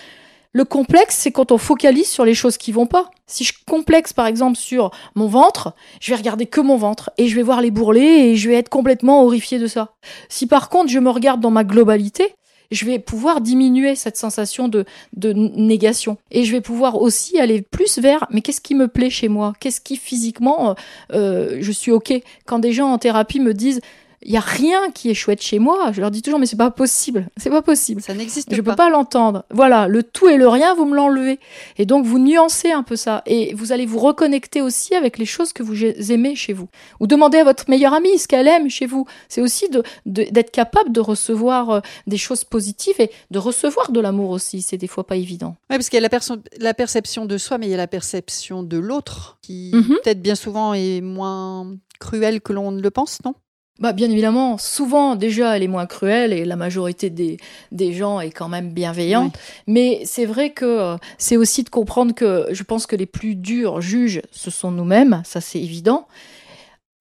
le 0.56 0.64
complexe, 0.64 1.16
c'est 1.16 1.32
quand 1.32 1.52
on 1.52 1.58
focalise 1.58 2.08
sur 2.08 2.24
les 2.24 2.32
choses 2.32 2.56
qui 2.56 2.72
vont 2.72 2.86
pas. 2.86 3.10
Si 3.26 3.44
je 3.44 3.52
complexe 3.68 4.14
par 4.14 4.26
exemple 4.26 4.56
sur 4.56 4.90
mon 5.14 5.26
ventre, 5.26 5.74
je 6.00 6.10
vais 6.10 6.16
regarder 6.16 6.46
que 6.46 6.62
mon 6.62 6.78
ventre 6.78 7.10
et 7.18 7.28
je 7.28 7.36
vais 7.36 7.42
voir 7.42 7.60
les 7.60 7.70
bourrelets 7.70 8.30
et 8.30 8.36
je 8.36 8.48
vais 8.48 8.54
être 8.54 8.70
complètement 8.70 9.22
horrifié 9.22 9.58
de 9.58 9.66
ça. 9.66 9.92
Si 10.30 10.46
par 10.46 10.70
contre 10.70 10.90
je 10.90 10.98
me 10.98 11.10
regarde 11.10 11.42
dans 11.42 11.50
ma 11.50 11.62
globalité, 11.62 12.34
je 12.70 12.86
vais 12.86 12.98
pouvoir 12.98 13.42
diminuer 13.42 13.96
cette 13.96 14.16
sensation 14.16 14.68
de, 14.68 14.86
de 15.14 15.34
négation. 15.34 16.16
Et 16.30 16.44
je 16.44 16.52
vais 16.52 16.62
pouvoir 16.62 17.02
aussi 17.02 17.38
aller 17.38 17.60
plus 17.60 17.98
vers, 17.98 18.26
mais 18.30 18.40
qu'est-ce 18.40 18.62
qui 18.62 18.74
me 18.74 18.88
plaît 18.88 19.10
chez 19.10 19.28
moi? 19.28 19.52
Qu'est-ce 19.60 19.82
qui 19.82 19.96
physiquement, 19.96 20.74
euh, 21.12 21.58
je 21.60 21.70
suis 21.70 21.92
OK? 21.92 22.14
Quand 22.46 22.60
des 22.60 22.72
gens 22.72 22.88
en 22.88 22.98
thérapie 22.98 23.40
me 23.40 23.52
disent, 23.52 23.82
il 24.26 24.32
y 24.32 24.36
a 24.36 24.40
rien 24.40 24.90
qui 24.90 25.08
est 25.08 25.14
chouette 25.14 25.40
chez 25.40 25.60
moi. 25.60 25.92
Je 25.92 26.00
leur 26.00 26.10
dis 26.10 26.20
toujours, 26.20 26.40
mais 26.40 26.46
c'est 26.46 26.56
pas 26.56 26.72
possible. 26.72 27.28
C'est 27.36 27.48
pas 27.48 27.62
possible. 27.62 28.02
Ça 28.02 28.12
n'existe 28.12 28.50
pas. 28.50 28.56
Je 28.56 28.60
peux 28.60 28.74
pas 28.74 28.90
l'entendre. 28.90 29.44
Voilà, 29.50 29.86
le 29.86 30.02
tout 30.02 30.28
et 30.28 30.36
le 30.36 30.48
rien, 30.48 30.74
vous 30.74 30.84
me 30.84 30.96
l'enlevez. 30.96 31.38
Et 31.78 31.86
donc, 31.86 32.04
vous 32.04 32.18
nuancez 32.18 32.72
un 32.72 32.82
peu 32.82 32.96
ça. 32.96 33.22
Et 33.26 33.54
vous 33.54 33.70
allez 33.70 33.86
vous 33.86 34.00
reconnecter 34.00 34.62
aussi 34.62 34.96
avec 34.96 35.18
les 35.18 35.26
choses 35.26 35.52
que 35.52 35.62
vous 35.62 35.76
aimez 36.10 36.34
chez 36.34 36.52
vous. 36.52 36.68
Ou 36.98 37.06
demandez 37.06 37.38
à 37.38 37.44
votre 37.44 37.70
meilleure 37.70 37.94
amie 37.94 38.18
ce 38.18 38.26
qu'elle 38.26 38.48
aime 38.48 38.68
chez 38.68 38.86
vous. 38.86 39.06
C'est 39.28 39.40
aussi 39.40 39.68
d'être 39.68 39.86
de, 40.06 40.50
capable 40.50 40.90
de 40.90 41.00
recevoir 41.00 41.70
euh, 41.70 41.80
des 42.08 42.18
choses 42.18 42.42
positives 42.42 42.96
et 42.98 43.12
de 43.30 43.38
recevoir 43.38 43.92
de 43.92 44.00
l'amour 44.00 44.30
aussi. 44.30 44.60
C'est 44.60 44.76
des 44.76 44.88
fois 44.88 45.06
pas 45.06 45.16
évident. 45.16 45.54
Oui, 45.70 45.76
parce 45.76 45.88
qu'il 45.88 46.02
y 46.02 46.04
a 46.04 46.08
la, 46.08 46.18
la, 46.58 46.74
perception 46.74 47.26
de 47.26 47.38
soi, 47.38 47.58
mais 47.58 47.66
il 47.66 47.70
y 47.70 47.74
a 47.74 47.78
la 47.78 47.86
perception 47.86 48.64
de 48.64 48.76
l'autre 48.76 49.38
qui, 49.40 49.70
mhm. 49.72 49.98
peut-être 50.02 50.20
bien 50.20 50.34
souvent, 50.34 50.74
est 50.74 51.00
moins 51.00 51.76
cruelle 52.00 52.40
que 52.40 52.52
l'on 52.52 52.72
ne 52.72 52.82
le 52.82 52.90
pense, 52.90 53.20
non? 53.24 53.36
Bah, 53.78 53.92
bien 53.92 54.10
évidemment, 54.10 54.56
souvent 54.56 55.16
déjà 55.16 55.56
elle 55.56 55.62
est 55.62 55.68
moins 55.68 55.86
cruelle 55.86 56.32
et 56.32 56.44
la 56.44 56.56
majorité 56.56 57.10
des, 57.10 57.36
des 57.72 57.92
gens 57.92 58.20
est 58.20 58.30
quand 58.30 58.48
même 58.48 58.70
bienveillante. 58.70 59.36
Mais 59.66 60.02
c'est 60.04 60.24
vrai 60.24 60.50
que 60.50 60.64
euh, 60.64 60.96
c'est 61.18 61.36
aussi 61.36 61.62
de 61.62 61.68
comprendre 61.68 62.14
que 62.14 62.46
je 62.50 62.62
pense 62.62 62.86
que 62.86 62.96
les 62.96 63.06
plus 63.06 63.34
durs 63.34 63.80
juges, 63.80 64.22
ce 64.30 64.50
sont 64.50 64.70
nous-mêmes, 64.70 65.22
ça 65.24 65.40
c'est 65.40 65.60
évident. 65.60 66.06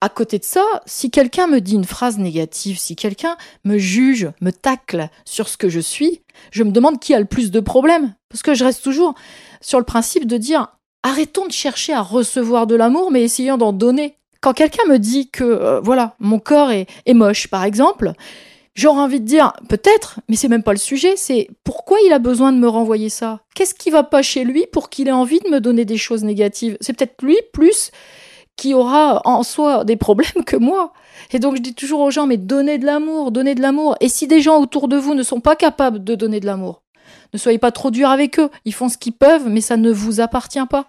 À 0.01 0.10
côté 0.10 0.38
de 0.38 0.44
ça, 0.44 0.63
si 0.86 1.10
quelqu'un 1.10 1.48
me 1.48 1.62
dit 1.62 1.75
une 1.75 1.86
phrase 1.86 2.17
négative, 2.20 2.77
si 2.77 2.96
quelqu'un 2.96 3.38
me 3.63 3.77
juge, 3.77 4.29
me 4.41 4.51
tacle 4.51 5.08
sur 5.24 5.48
ce 5.48 5.58
que 5.58 5.70
je 5.70 5.79
suis, 5.79 6.22
je 6.51 6.63
me 6.63 6.72
demande 6.72 7.00
qui 7.00 7.13
a 7.13 7.20
le 7.20 7.25
plus 7.25 7.50
de 7.50 7.60
problèmes. 7.62 8.13
Parce 8.29 8.44
que 8.44 8.53
je 8.53 8.65
reste 8.65 8.84
toujours 8.84 9.15
sur 9.62 9.79
le 9.79 9.86
principe 9.86 10.27
de 10.27 10.38
dire 10.38 10.67
arrêtons 11.01 11.48
de 11.48 11.51
chercher 11.51 11.94
à 11.94 12.01
recevoir 12.01 12.67
de 12.67 12.75
l'amour, 12.75 13.10
mais 13.10 13.24
essayons 13.24 13.58
d'en 13.58 13.72
donner. 13.72 14.17
Quand 14.45 14.53
quelqu'un 14.53 14.87
me 14.87 14.99
dit 14.99 15.31
que, 15.31 15.43
euh, 15.43 15.79
voilà, 15.79 16.13
mon 16.19 16.37
corps 16.37 16.69
est, 16.69 16.85
moche, 17.15 17.47
par 17.47 17.63
exemple, 17.63 18.13
j'aurais 18.75 19.01
envie 19.01 19.19
de 19.19 19.25
dire, 19.25 19.53
peut-être, 19.69 20.19
mais 20.29 20.35
c'est 20.35 20.49
même 20.49 20.61
pas 20.61 20.71
le 20.73 20.77
sujet, 20.77 21.15
c'est 21.15 21.47
pourquoi 21.63 21.97
il 22.05 22.13
a 22.13 22.19
besoin 22.19 22.51
de 22.51 22.59
me 22.59 22.67
renvoyer 22.67 23.09
ça? 23.09 23.39
Qu'est-ce 23.55 23.73
qui 23.73 23.89
va 23.89 24.03
pas 24.03 24.21
chez 24.21 24.43
lui 24.43 24.67
pour 24.71 24.91
qu'il 24.91 25.07
ait 25.07 25.11
envie 25.11 25.39
de 25.39 25.49
me 25.49 25.59
donner 25.59 25.83
des 25.83 25.97
choses 25.97 26.23
négatives? 26.23 26.77
C'est 26.79 26.93
peut-être 26.95 27.23
lui 27.23 27.37
plus 27.53 27.89
qui 28.55 28.75
aura 28.75 29.23
en 29.25 29.41
soi 29.41 29.83
des 29.83 29.95
problèmes 29.95 30.43
que 30.45 30.57
moi. 30.57 30.93
Et 31.31 31.39
donc 31.39 31.55
je 31.55 31.61
dis 31.63 31.73
toujours 31.73 32.01
aux 32.01 32.11
gens, 32.11 32.27
mais 32.27 32.37
donnez 32.37 32.77
de 32.77 32.85
l'amour, 32.85 33.31
donnez 33.31 33.55
de 33.55 33.63
l'amour. 33.63 33.95
Et 33.99 34.09
si 34.09 34.27
des 34.27 34.41
gens 34.41 34.61
autour 34.61 34.87
de 34.87 34.95
vous 34.95 35.15
ne 35.15 35.23
sont 35.23 35.39
pas 35.39 35.55
capables 35.55 36.03
de 36.03 36.13
donner 36.13 36.39
de 36.39 36.45
l'amour, 36.45 36.83
ne 37.33 37.39
soyez 37.39 37.57
pas 37.57 37.71
trop 37.71 37.89
dur 37.89 38.11
avec 38.11 38.37
eux. 38.37 38.51
Ils 38.63 38.75
font 38.75 38.89
ce 38.89 38.99
qu'ils 38.99 39.13
peuvent, 39.13 39.49
mais 39.49 39.61
ça 39.61 39.75
ne 39.75 39.91
vous 39.91 40.21
appartient 40.21 40.67
pas 40.69 40.85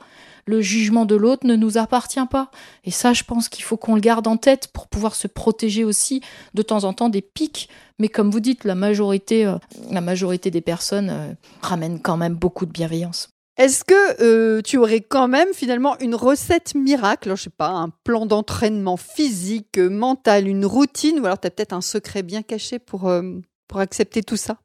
le 0.46 0.60
jugement 0.60 1.04
de 1.04 1.16
l'autre 1.16 1.46
ne 1.46 1.56
nous 1.56 1.76
appartient 1.76 2.24
pas. 2.30 2.50
Et 2.84 2.90
ça, 2.90 3.12
je 3.12 3.24
pense 3.24 3.48
qu'il 3.48 3.64
faut 3.64 3.76
qu'on 3.76 3.94
le 3.94 4.00
garde 4.00 4.26
en 4.26 4.36
tête 4.36 4.68
pour 4.68 4.86
pouvoir 4.86 5.14
se 5.14 5.26
protéger 5.26 5.84
aussi 5.84 6.22
de 6.54 6.62
temps 6.62 6.84
en 6.84 6.92
temps 6.92 7.08
des 7.08 7.22
pics. 7.22 7.68
Mais 7.98 8.08
comme 8.08 8.30
vous 8.30 8.40
dites, 8.40 8.64
la 8.64 8.74
majorité, 8.74 9.44
euh, 9.44 9.56
la 9.90 10.00
majorité 10.00 10.50
des 10.50 10.60
personnes 10.60 11.10
euh, 11.10 11.32
ramènent 11.62 12.00
quand 12.00 12.16
même 12.16 12.34
beaucoup 12.34 12.64
de 12.64 12.72
bienveillance. 12.72 13.28
Est-ce 13.58 13.84
que 13.84 14.22
euh, 14.22 14.60
tu 14.60 14.76
aurais 14.76 15.00
quand 15.00 15.28
même 15.28 15.48
finalement 15.54 15.98
une 15.98 16.14
recette 16.14 16.74
miracle, 16.74 17.34
je 17.36 17.44
sais 17.44 17.50
pas, 17.50 17.70
un 17.70 17.88
plan 18.04 18.26
d'entraînement 18.26 18.98
physique, 18.98 19.78
mental, 19.78 20.46
une 20.46 20.66
routine, 20.66 21.18
ou 21.20 21.24
alors 21.24 21.40
tu 21.40 21.46
as 21.46 21.50
peut-être 21.50 21.72
un 21.72 21.80
secret 21.80 22.22
bien 22.22 22.42
caché 22.42 22.78
pour, 22.78 23.10
pour 23.66 23.80
accepter 23.80 24.22
tout 24.22 24.36
ça? 24.36 24.58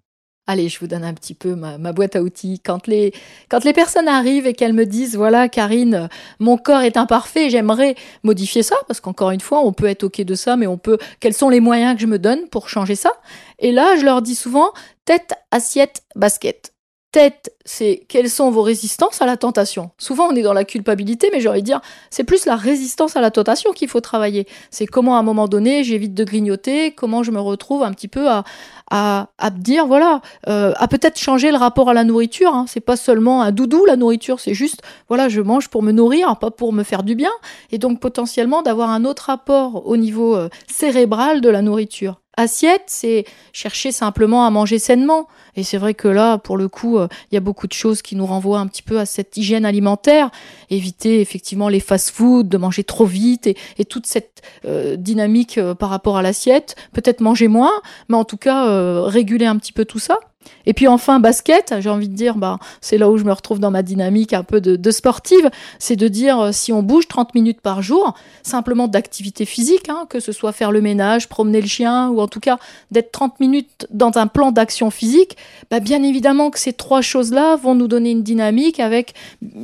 Allez, 0.47 0.69
je 0.69 0.79
vous 0.79 0.87
donne 0.87 1.03
un 1.03 1.13
petit 1.13 1.35
peu 1.35 1.55
ma, 1.55 1.77
boîte 1.93 2.15
à 2.15 2.23
outils. 2.23 2.59
Quand 2.59 2.87
les, 2.87 3.13
quand 3.47 3.63
les 3.63 3.73
personnes 3.73 4.07
arrivent 4.07 4.47
et 4.47 4.53
qu'elles 4.53 4.73
me 4.73 4.85
disent, 4.85 5.15
voilà, 5.15 5.47
Karine, 5.47 6.09
mon 6.39 6.57
corps 6.57 6.81
est 6.81 6.97
imparfait, 6.97 7.49
j'aimerais 7.49 7.95
modifier 8.23 8.63
ça, 8.63 8.75
parce 8.87 8.99
qu'encore 8.99 9.31
une 9.31 9.39
fois, 9.39 9.59
on 9.63 9.71
peut 9.71 9.85
être 9.85 10.03
OK 10.03 10.19
de 10.19 10.35
ça, 10.35 10.57
mais 10.57 10.67
on 10.67 10.77
peut, 10.77 10.97
quels 11.19 11.35
sont 11.35 11.49
les 11.49 11.59
moyens 11.59 11.95
que 11.95 12.01
je 12.01 12.07
me 12.07 12.19
donne 12.19 12.49
pour 12.49 12.69
changer 12.69 12.95
ça? 12.95 13.11
Et 13.59 13.71
là, 13.71 13.95
je 13.97 14.03
leur 14.03 14.21
dis 14.21 14.35
souvent, 14.35 14.73
tête, 15.05 15.33
assiette, 15.51 16.01
basket 16.15 16.73
tête, 17.11 17.53
c'est 17.65 18.05
quelles 18.07 18.29
sont 18.29 18.51
vos 18.51 18.61
résistances 18.61 19.21
à 19.21 19.25
la 19.25 19.37
tentation? 19.37 19.91
Souvent, 19.97 20.27
on 20.29 20.35
est 20.35 20.41
dans 20.41 20.53
la 20.53 20.63
culpabilité, 20.63 21.29
mais 21.31 21.39
j'ai 21.41 21.49
envie 21.49 21.61
de 21.61 21.65
dire, 21.65 21.81
c'est 22.09 22.23
plus 22.23 22.45
la 22.45 22.55
résistance 22.55 23.15
à 23.15 23.21
la 23.21 23.31
tentation 23.31 23.71
qu'il 23.71 23.89
faut 23.89 24.01
travailler. 24.01 24.47
C'est 24.69 24.85
comment, 24.85 25.17
à 25.17 25.19
un 25.19 25.23
moment 25.23 25.47
donné, 25.47 25.83
j'évite 25.83 26.13
de 26.13 26.23
grignoter, 26.23 26.91
comment 26.91 27.23
je 27.23 27.31
me 27.31 27.39
retrouve 27.39 27.83
un 27.83 27.91
petit 27.91 28.07
peu 28.07 28.29
à, 28.29 28.43
à, 28.89 29.29
à 29.37 29.49
dire, 29.49 29.85
voilà, 29.85 30.21
euh, 30.47 30.73
à 30.77 30.87
peut-être 30.87 31.19
changer 31.19 31.51
le 31.51 31.57
rapport 31.57 31.89
à 31.89 31.93
la 31.93 32.03
nourriture. 32.03 32.55
Hein. 32.55 32.65
C'est 32.67 32.79
pas 32.79 32.95
seulement 32.95 33.41
un 33.41 33.51
doudou, 33.51 33.85
la 33.85 33.97
nourriture, 33.97 34.39
c'est 34.39 34.53
juste, 34.53 34.81
voilà, 35.07 35.29
je 35.29 35.41
mange 35.41 35.67
pour 35.67 35.83
me 35.83 35.91
nourrir, 35.91 36.37
pas 36.37 36.51
pour 36.51 36.73
me 36.73 36.83
faire 36.83 37.03
du 37.03 37.15
bien. 37.15 37.31
Et 37.71 37.77
donc, 37.77 37.99
potentiellement, 37.99 38.61
d'avoir 38.61 38.89
un 38.89 39.05
autre 39.05 39.23
rapport 39.27 39.85
au 39.85 39.97
niveau 39.97 40.35
euh, 40.35 40.49
cérébral 40.67 41.41
de 41.41 41.49
la 41.49 41.61
nourriture. 41.61 42.21
Assiette, 42.41 42.83
c'est 42.87 43.25
chercher 43.53 43.91
simplement 43.91 44.45
à 44.45 44.49
manger 44.49 44.79
sainement. 44.79 45.27
Et 45.55 45.63
c'est 45.63 45.77
vrai 45.77 45.93
que 45.93 46.07
là, 46.07 46.37
pour 46.37 46.57
le 46.57 46.67
coup, 46.67 46.97
euh, 46.97 47.07
il 47.31 47.35
y 47.35 47.37
a 47.37 47.41
beaucoup 47.41 47.67
de 47.67 47.73
choses 47.73 48.01
qui 48.01 48.15
nous 48.15 48.25
renvoient 48.25 48.59
un 48.59 48.67
petit 48.67 48.81
peu 48.81 48.99
à 48.99 49.05
cette 49.05 49.37
hygiène 49.37 49.65
alimentaire. 49.65 50.31
Éviter 50.69 51.21
effectivement 51.21 51.69
les 51.69 51.79
fast-foods, 51.79 52.43
de 52.43 52.57
manger 52.57 52.83
trop 52.83 53.05
vite 53.05 53.47
et, 53.47 53.85
toute 53.85 54.05
cette 54.05 54.41
euh, 54.65 54.95
dynamique 54.95 55.57
euh, 55.57 55.75
par 55.75 55.89
rapport 55.89 56.17
à 56.17 56.21
l'assiette. 56.21 56.75
Peut-être 56.93 57.21
manger 57.21 57.47
moins, 57.47 57.81
mais 58.09 58.17
en 58.17 58.25
tout 58.25 58.37
cas 58.37 59.01
réguler 59.03 59.45
un 59.45 59.57
petit 59.57 59.73
peu 59.73 59.85
tout 59.85 59.99
ça. 59.99 60.17
Et 60.65 60.73
puis 60.73 60.87
enfin, 60.87 61.19
basket, 61.19 61.75
j'ai 61.79 61.89
envie 61.89 62.09
de 62.09 62.15
dire, 62.15 62.35
bah, 62.35 62.59
c'est 62.81 62.97
là 62.97 63.09
où 63.09 63.17
je 63.17 63.23
me 63.23 63.31
retrouve 63.31 63.59
dans 63.59 63.71
ma 63.71 63.83
dynamique 63.83 64.33
un 64.33 64.43
peu 64.43 64.61
de, 64.61 64.91
sportive, 64.91 65.49
c'est 65.79 65.95
de 65.95 66.07
dire 66.07 66.39
euh, 66.39 66.51
si 66.51 66.73
on 66.73 66.83
bouge 66.83 67.07
30 67.07 67.33
minutes 67.33 67.61
par 67.61 67.81
jour, 67.81 68.13
simplement 68.43 68.87
d'activité 68.87 69.45
physique, 69.45 69.89
hein, 69.89 70.05
que 70.09 70.19
ce 70.19 70.31
soit 70.31 70.51
faire 70.51 70.71
le 70.71 70.81
ménage, 70.81 71.29
promener 71.29 71.61
le 71.61 71.67
chien, 71.67 72.09
ou 72.09 72.19
en 72.19 72.27
tout 72.27 72.39
cas 72.39 72.57
d'être 72.91 73.11
30 73.11 73.39
minutes 73.39 73.87
dans 73.91 74.11
un 74.17 74.27
plan 74.27 74.51
d'action 74.51 74.89
physique, 74.89 75.37
bah, 75.69 75.79
bien 75.79 76.03
évidemment 76.03 76.49
que 76.49 76.59
ces 76.59 76.73
trois 76.73 77.01
choses-là 77.01 77.55
vont 77.55 77.75
nous 77.75 77.87
donner 77.87 78.11
une 78.11 78.23
dynamique 78.23 78.79
avec 78.79 79.13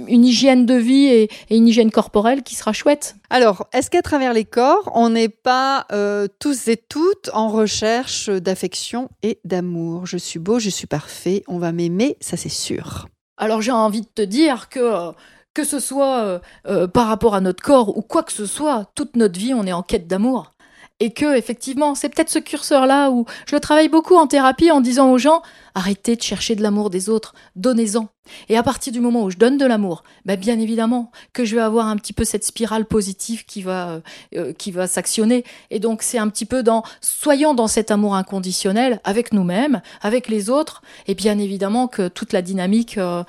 une 0.07 0.25
hygiène 0.25 0.65
de 0.65 0.75
vie 0.75 1.05
et, 1.07 1.29
une 1.49 1.67
hygiène 1.67 1.91
corporelle 1.91 2.43
qui 2.43 2.55
sera 2.55 2.73
chouette. 2.73 3.15
Alors, 3.29 3.67
est-ce 3.73 3.89
qu'à 3.89 4.01
travers 4.01 4.31
les 4.31 4.45
corps, 4.45 4.89
on 4.95 5.09
n'est 5.09 5.27
pas 5.27 5.85
euh, 5.91 6.27
tous 6.39 6.69
et 6.69 6.77
toutes 6.77 7.29
en 7.33 7.49
recherche 7.49 8.29
d'affection 8.29 9.09
et 9.21 9.39
d'amour? 9.43 10.05
Je 10.05 10.17
suis 10.17 10.39
beau, 10.39 10.59
je 10.59 10.69
suis 10.69 10.87
parfait, 10.87 11.43
on 11.47 11.59
va 11.59 11.73
m'aimer, 11.73 12.15
ça 12.21 12.37
c'est 12.37 12.47
sûr. 12.47 13.07
Alors 13.37 13.61
j'ai 13.61 13.71
envie 13.71 14.01
de 14.01 14.07
te 14.07 14.21
dire 14.21 14.69
que 14.69 15.11
que 15.53 15.63
ce 15.63 15.79
soit 15.79 16.19
euh, 16.19 16.39
euh, 16.67 16.87
par 16.87 17.07
rapport 17.07 17.35
à 17.35 17.41
notre 17.41 17.61
corps 17.61 17.97
ou 17.97 18.01
quoi 18.01 18.23
que 18.23 18.31
ce 18.31 18.45
soit, 18.45 18.85
toute 18.95 19.15
notre 19.15 19.39
vie 19.39 19.53
on 19.53 19.65
est 19.65 19.73
en 19.73 19.83
quête 19.83 20.07
d'amour 20.07 20.53
et 20.99 21.11
que 21.11 21.35
effectivement 21.35 21.95
c'est 21.95 22.09
peut-être 22.09 22.29
ce 22.29 22.39
curseur 22.39 22.85
là 22.85 23.09
où 23.11 23.25
je 23.45 23.55
travaille 23.55 23.89
beaucoup 23.89 24.15
en 24.15 24.27
thérapie 24.27 24.71
en 24.71 24.81
disant 24.81 25.11
aux 25.11 25.17
gens 25.17 25.41
arrêtez 25.75 26.15
de 26.15 26.21
chercher 26.21 26.55
de 26.55 26.63
l'amour 26.63 26.89
des 26.89 27.09
autres 27.09 27.35
donnez-en. 27.55 28.09
Et 28.49 28.57
à 28.57 28.63
partir 28.63 28.91
du 28.91 28.99
moment 28.99 29.23
où 29.23 29.29
je 29.29 29.37
donne 29.37 29.57
de 29.57 29.65
l'amour 29.65 30.03
bah 30.25 30.35
bien 30.35 30.59
évidemment 30.59 31.11
que 31.33 31.45
je 31.45 31.55
vais 31.55 31.61
avoir 31.61 31.87
un 31.87 31.97
petit 31.97 32.13
peu 32.13 32.23
cette 32.23 32.43
spirale 32.43 32.85
positive 32.85 33.45
qui 33.45 33.61
va 33.61 33.89
euh, 33.89 33.99
euh, 34.35 34.53
qui 34.53 34.71
va 34.71 34.87
s'actionner. 34.87 35.43
Et 35.69 35.79
donc 35.79 36.01
c'est 36.01 36.17
un 36.17 36.29
petit 36.29 36.45
peu 36.45 36.63
dans 36.63 36.83
soyons 36.99 37.53
dans 37.53 37.67
cet 37.67 37.91
amour 37.91 38.15
inconditionnel 38.15 38.99
avec 39.03 39.33
nous-mêmes 39.33 39.81
avec 40.01 40.27
les 40.27 40.49
autres. 40.49 40.81
Et 41.07 41.15
bien 41.15 41.37
évidemment 41.37 41.87
que 41.87 42.07
toute 42.07 42.33
la 42.33 42.41
dynamique 42.41 42.97
euh, 42.97 43.23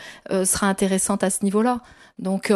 sera 0.44 0.68
intéressante 0.68 1.22
à 1.22 1.30
ce 1.30 1.44
niveau-là. 1.44 1.80
Donc 2.18 2.52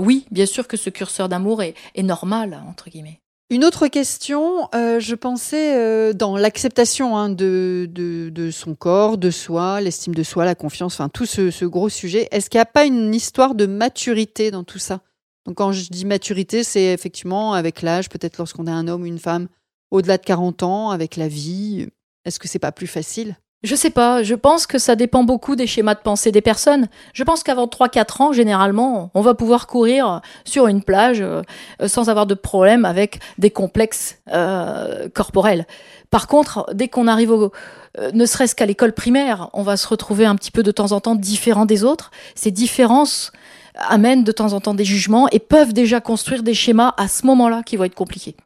oui 0.00 0.26
bien 0.30 0.46
sûr 0.46 0.68
que 0.68 0.76
ce 0.76 0.90
curseur 0.90 1.28
d'amour 1.28 1.62
est, 1.62 1.74
est 1.94 2.02
normal 2.02 2.62
entre 2.68 2.90
guillemets 2.90 3.20
une 3.48 3.64
autre 3.64 3.86
question, 3.86 4.68
euh, 4.74 4.98
je 4.98 5.14
pensais 5.14 5.76
euh, 5.76 6.12
dans 6.12 6.36
l'acceptation 6.36 7.16
hein, 7.16 7.28
de, 7.28 8.50
son 8.52 8.74
corps, 8.74 9.18
de 9.18 9.30
soi, 9.30 9.80
l'estime 9.80 10.14
de 10.14 10.24
soi, 10.24 10.44
la 10.44 10.56
confiance, 10.56 10.94
enfin 10.94 11.08
tout 11.08 11.26
ce, 11.26 11.64
gros 11.64 11.88
sujet. 11.88 12.28
Est-ce 12.32 12.50
qu'il 12.50 12.58
n'y 12.58 12.62
a 12.62 12.66
pas 12.66 12.84
une 12.84 13.14
histoire 13.14 13.54
de 13.54 13.66
maturité 13.66 14.50
dans 14.50 14.64
tout 14.64 14.80
ça? 14.80 15.00
Donc 15.46 15.58
quand 15.58 15.70
je 15.70 15.88
dis 15.90 16.04
maturité, 16.04 16.64
c'est 16.64 16.86
effectivement 16.86 17.52
avec 17.52 17.82
l'âge, 17.82 18.08
peut-être 18.08 18.38
lorsqu'on 18.38 18.66
est 18.66 18.70
un 18.70 18.88
homme 18.88 19.02
ou 19.02 19.06
une 19.06 19.20
femme 19.20 19.46
au-delà 19.92 20.18
de 20.18 20.24
40 20.24 20.64
ans, 20.64 20.90
avec 20.90 21.14
la 21.14 21.28
vie. 21.28 21.86
Est-ce 22.24 22.40
que 22.40 22.48
c'est 22.48 22.58
pas 22.58 22.72
plus 22.72 22.88
facile? 22.88 23.36
Je 23.66 23.74
sais 23.74 23.90
pas, 23.90 24.22
je 24.22 24.34
pense 24.34 24.66
que 24.66 24.78
ça 24.78 24.94
dépend 24.94 25.24
beaucoup 25.24 25.56
des 25.56 25.66
schémas 25.66 25.94
de 25.94 26.00
pensée 26.00 26.30
des 26.30 26.40
personnes. 26.40 26.88
Je 27.12 27.24
pense 27.24 27.42
qu'avant 27.42 27.66
3-4 27.66 28.22
ans, 28.22 28.32
généralement, 28.32 29.10
on 29.14 29.20
va 29.20 29.34
pouvoir 29.34 29.66
courir 29.66 30.20
sur 30.44 30.68
une 30.68 30.82
plage 30.82 31.20
euh, 31.20 31.42
sans 31.86 32.08
avoir 32.08 32.26
de 32.26 32.34
problème 32.34 32.84
avec 32.84 33.18
des 33.38 33.50
complexes 33.50 34.18
euh, 34.32 35.08
corporels. 35.12 35.66
Par 36.10 36.28
contre, 36.28 36.66
dès 36.72 36.88
qu'on 36.88 37.08
arrive 37.08 37.32
au, 37.32 37.52
euh, 37.98 38.10
ne 38.12 38.24
serait-ce 38.24 38.54
qu'à 38.54 38.66
l'école 38.66 38.92
primaire, 38.92 39.50
on 39.52 39.62
va 39.62 39.76
se 39.76 39.88
retrouver 39.88 40.26
un 40.26 40.36
petit 40.36 40.52
peu 40.52 40.62
de 40.62 40.70
temps 40.70 40.92
en 40.92 41.00
temps 41.00 41.16
différent 41.16 41.66
des 41.66 41.82
autres. 41.82 42.12
Ces 42.34 42.52
différences 42.52 43.32
amènent 43.74 44.24
de 44.24 44.32
temps 44.32 44.52
en 44.52 44.60
temps 44.60 44.74
des 44.74 44.84
jugements 44.84 45.28
et 45.30 45.40
peuvent 45.40 45.72
déjà 45.72 46.00
construire 46.00 46.42
des 46.42 46.54
schémas 46.54 46.94
à 46.96 47.08
ce 47.08 47.26
moment-là 47.26 47.62
qui 47.64 47.76
vont 47.76 47.84
être 47.84 47.94
compliqués. 47.94 48.36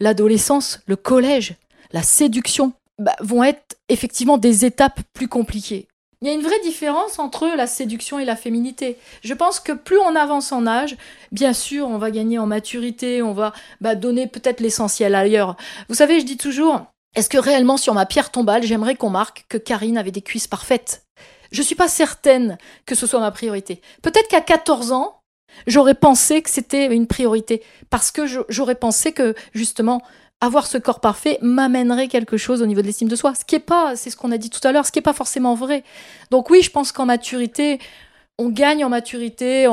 L'adolescence, 0.00 0.80
le 0.86 0.96
collège, 0.96 1.54
la 1.92 2.02
séduction, 2.02 2.72
bah, 2.98 3.16
vont 3.20 3.42
être 3.42 3.76
effectivement 3.88 4.38
des 4.38 4.64
étapes 4.64 5.00
plus 5.12 5.28
compliquées. 5.28 5.88
Il 6.22 6.28
y 6.28 6.30
a 6.30 6.34
une 6.34 6.42
vraie 6.42 6.60
différence 6.62 7.18
entre 7.18 7.48
la 7.48 7.66
séduction 7.66 8.18
et 8.18 8.24
la 8.24 8.36
féminité. 8.36 8.96
Je 9.22 9.34
pense 9.34 9.60
que 9.60 9.72
plus 9.72 9.98
on 9.98 10.16
avance 10.16 10.52
en 10.52 10.66
âge, 10.66 10.96
bien 11.32 11.52
sûr, 11.52 11.86
on 11.86 11.98
va 11.98 12.10
gagner 12.10 12.38
en 12.38 12.46
maturité, 12.46 13.20
on 13.20 13.34
va 13.34 13.52
bah, 13.80 13.94
donner 13.94 14.26
peut-être 14.26 14.60
l'essentiel 14.60 15.14
ailleurs. 15.14 15.56
Vous 15.88 15.94
savez, 15.94 16.20
je 16.20 16.24
dis 16.24 16.38
toujours, 16.38 16.86
est-ce 17.14 17.28
que 17.28 17.36
réellement 17.36 17.76
sur 17.76 17.92
ma 17.94 18.06
pierre 18.06 18.30
tombale, 18.30 18.62
j'aimerais 18.62 18.94
qu'on 18.94 19.10
marque 19.10 19.44
que 19.48 19.58
Karine 19.58 19.98
avait 19.98 20.12
des 20.12 20.22
cuisses 20.22 20.46
parfaites? 20.46 21.04
Je 21.52 21.62
suis 21.62 21.74
pas 21.74 21.88
certaine 21.88 22.58
que 22.86 22.94
ce 22.94 23.06
soit 23.06 23.20
ma 23.20 23.30
priorité. 23.30 23.82
Peut-être 24.02 24.28
qu'à 24.28 24.40
14 24.40 24.92
ans, 24.92 25.20
j'aurais 25.66 25.94
pensé 25.94 26.42
que 26.42 26.50
c'était 26.50 26.86
une 26.86 27.06
priorité 27.06 27.62
parce 27.90 28.10
que 28.10 28.22
j'aurais 28.48 28.74
pensé 28.74 29.12
que 29.12 29.34
justement 29.52 30.02
avoir 30.40 30.66
ce 30.66 30.78
corps 30.78 31.00
parfait 31.00 31.38
m'amènerait 31.40 32.08
quelque 32.08 32.36
chose 32.36 32.62
au 32.62 32.66
niveau 32.66 32.82
de 32.82 32.86
l'estime 32.86 33.08
de 33.08 33.16
soi. 33.16 33.34
Ce 33.34 33.44
qui 33.44 33.54
est 33.54 33.60
pas, 33.60 33.96
c'est 33.96 34.10
ce 34.10 34.16
qu'on 34.16 34.32
a 34.32 34.38
dit 34.38 34.50
tout 34.50 34.66
à 34.66 34.72
l'heure, 34.72 34.86
ce 34.86 34.92
qui 34.92 34.98
est 34.98 35.02
pas 35.02 35.12
forcément 35.12 35.54
vrai. 35.54 35.84
Donc 36.30 36.50
oui, 36.50 36.62
je 36.62 36.70
pense 36.70 36.92
qu'en 36.92 37.06
maturité, 37.06 37.80
on 38.38 38.50
gagne 38.50 38.84
en 38.84 38.88
maturité, 38.88 39.68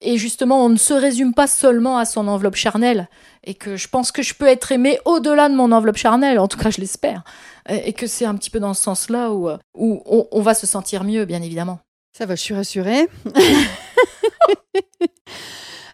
et 0.00 0.16
justement, 0.16 0.64
on 0.64 0.68
ne 0.68 0.76
se 0.76 0.94
résume 0.94 1.32
pas 1.32 1.46
seulement 1.46 1.98
à 1.98 2.04
son 2.04 2.26
enveloppe 2.26 2.56
charnelle. 2.56 3.08
Et 3.44 3.54
que 3.54 3.76
je 3.76 3.88
pense 3.88 4.10
que 4.12 4.22
je 4.22 4.34
peux 4.34 4.46
être 4.46 4.72
aimé 4.72 4.98
au-delà 5.04 5.48
de 5.48 5.54
mon 5.54 5.70
enveloppe 5.72 5.96
charnelle, 5.96 6.38
en 6.38 6.48
tout 6.48 6.58
cas, 6.58 6.70
je 6.70 6.80
l'espère. 6.80 7.22
Et 7.68 7.92
que 7.92 8.06
c'est 8.06 8.24
un 8.24 8.34
petit 8.34 8.50
peu 8.50 8.58
dans 8.58 8.74
ce 8.74 8.82
sens-là 8.82 9.30
où, 9.30 9.48
où 9.74 10.26
on, 10.32 10.42
va 10.42 10.54
se 10.54 10.66
sentir 10.66 11.04
mieux, 11.04 11.24
bien 11.24 11.40
évidemment. 11.40 11.78
Ça 12.16 12.26
va, 12.26 12.34
je 12.34 12.42
suis 12.42 12.54
rassurée. 12.54 13.08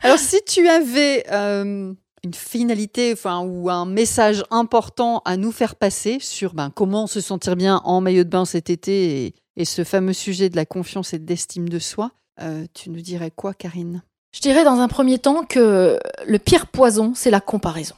Alors, 0.02 0.18
si 0.18 0.38
tu 0.46 0.66
avais 0.68 1.26
euh, 1.30 1.92
une 2.26 2.34
finalité 2.34 3.12
enfin, 3.12 3.40
ou 3.40 3.70
un 3.70 3.86
message 3.86 4.44
important 4.50 5.22
à 5.24 5.36
nous 5.36 5.52
faire 5.52 5.76
passer 5.76 6.18
sur 6.20 6.54
ben, 6.54 6.70
comment 6.74 7.06
se 7.06 7.20
sentir 7.20 7.54
bien 7.54 7.80
en 7.84 8.00
maillot 8.00 8.24
de 8.24 8.28
bain 8.28 8.44
cet 8.44 8.68
été 8.68 9.34
et, 9.56 9.64
ce 9.64 9.84
fameux 9.84 10.12
sujet 10.12 10.50
de 10.50 10.56
la 10.56 10.66
confiance 10.66 11.14
et 11.14 11.18
de 11.18 11.26
l'estime 11.26 11.68
de 11.68 11.78
soi, 11.78 12.10
euh, 12.42 12.66
tu 12.74 12.90
nous 12.90 13.00
dirais 13.00 13.30
quoi, 13.30 13.54
Karine? 13.54 14.02
Je 14.34 14.40
dirais 14.40 14.64
dans 14.64 14.80
un 14.80 14.88
premier 14.88 15.18
temps 15.18 15.44
que 15.44 15.98
le 16.26 16.38
pire 16.38 16.66
poison, 16.66 17.12
c'est 17.14 17.30
la 17.30 17.40
comparaison. 17.40 17.94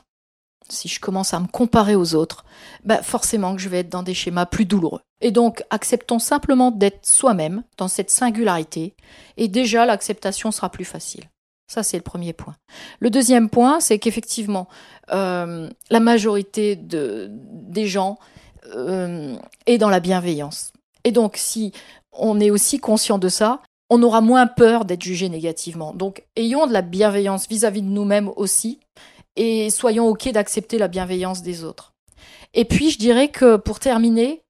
Si 0.68 0.86
je 0.86 1.00
commence 1.00 1.32
à 1.32 1.40
me 1.40 1.48
comparer 1.48 1.96
aux 1.96 2.14
autres, 2.14 2.44
ben 2.84 3.02
forcément 3.02 3.56
que 3.56 3.62
je 3.62 3.70
vais 3.70 3.78
être 3.78 3.88
dans 3.88 4.02
des 4.02 4.14
schémas 4.14 4.46
plus 4.46 4.66
douloureux. 4.66 5.00
Et 5.22 5.30
donc, 5.30 5.64
acceptons 5.70 6.18
simplement 6.18 6.70
d'être 6.70 7.06
soi-même 7.06 7.64
dans 7.78 7.88
cette 7.88 8.10
singularité, 8.10 8.94
et 9.38 9.48
déjà 9.48 9.86
l'acceptation 9.86 10.52
sera 10.52 10.70
plus 10.70 10.84
facile. 10.84 11.24
Ça, 11.68 11.82
c'est 11.82 11.98
le 11.98 12.02
premier 12.02 12.32
point. 12.32 12.56
Le 12.98 13.10
deuxième 13.10 13.50
point, 13.50 13.78
c'est 13.80 13.98
qu'effectivement, 13.98 14.68
euh, 15.12 15.68
la 15.90 16.00
majorité 16.00 16.76
de, 16.76 17.28
des 17.30 17.86
gens 17.86 18.18
euh, 18.74 19.36
est 19.66 19.78
dans 19.78 19.90
la 19.90 20.00
bienveillance. 20.00 20.72
Et 21.04 21.12
donc, 21.12 21.36
si 21.36 21.72
on 22.12 22.40
est 22.40 22.50
aussi 22.50 22.78
conscient 22.78 23.18
de 23.18 23.28
ça, 23.28 23.60
on 23.90 24.02
aura 24.02 24.20
moins 24.20 24.46
peur 24.46 24.84
d'être 24.86 25.02
jugé 25.02 25.28
négativement. 25.28 25.92
Donc, 25.92 26.24
ayons 26.36 26.66
de 26.66 26.72
la 26.72 26.82
bienveillance 26.82 27.48
vis-à-vis 27.48 27.82
de 27.82 27.88
nous-mêmes 27.88 28.30
aussi, 28.36 28.80
et 29.36 29.70
soyons 29.70 30.08
OK 30.08 30.28
d'accepter 30.30 30.78
la 30.78 30.88
bienveillance 30.88 31.42
des 31.42 31.64
autres. 31.64 31.92
Et 32.54 32.64
puis, 32.64 32.90
je 32.90 32.98
dirais 32.98 33.28
que 33.28 33.56
pour 33.56 33.78
terminer, 33.78 34.42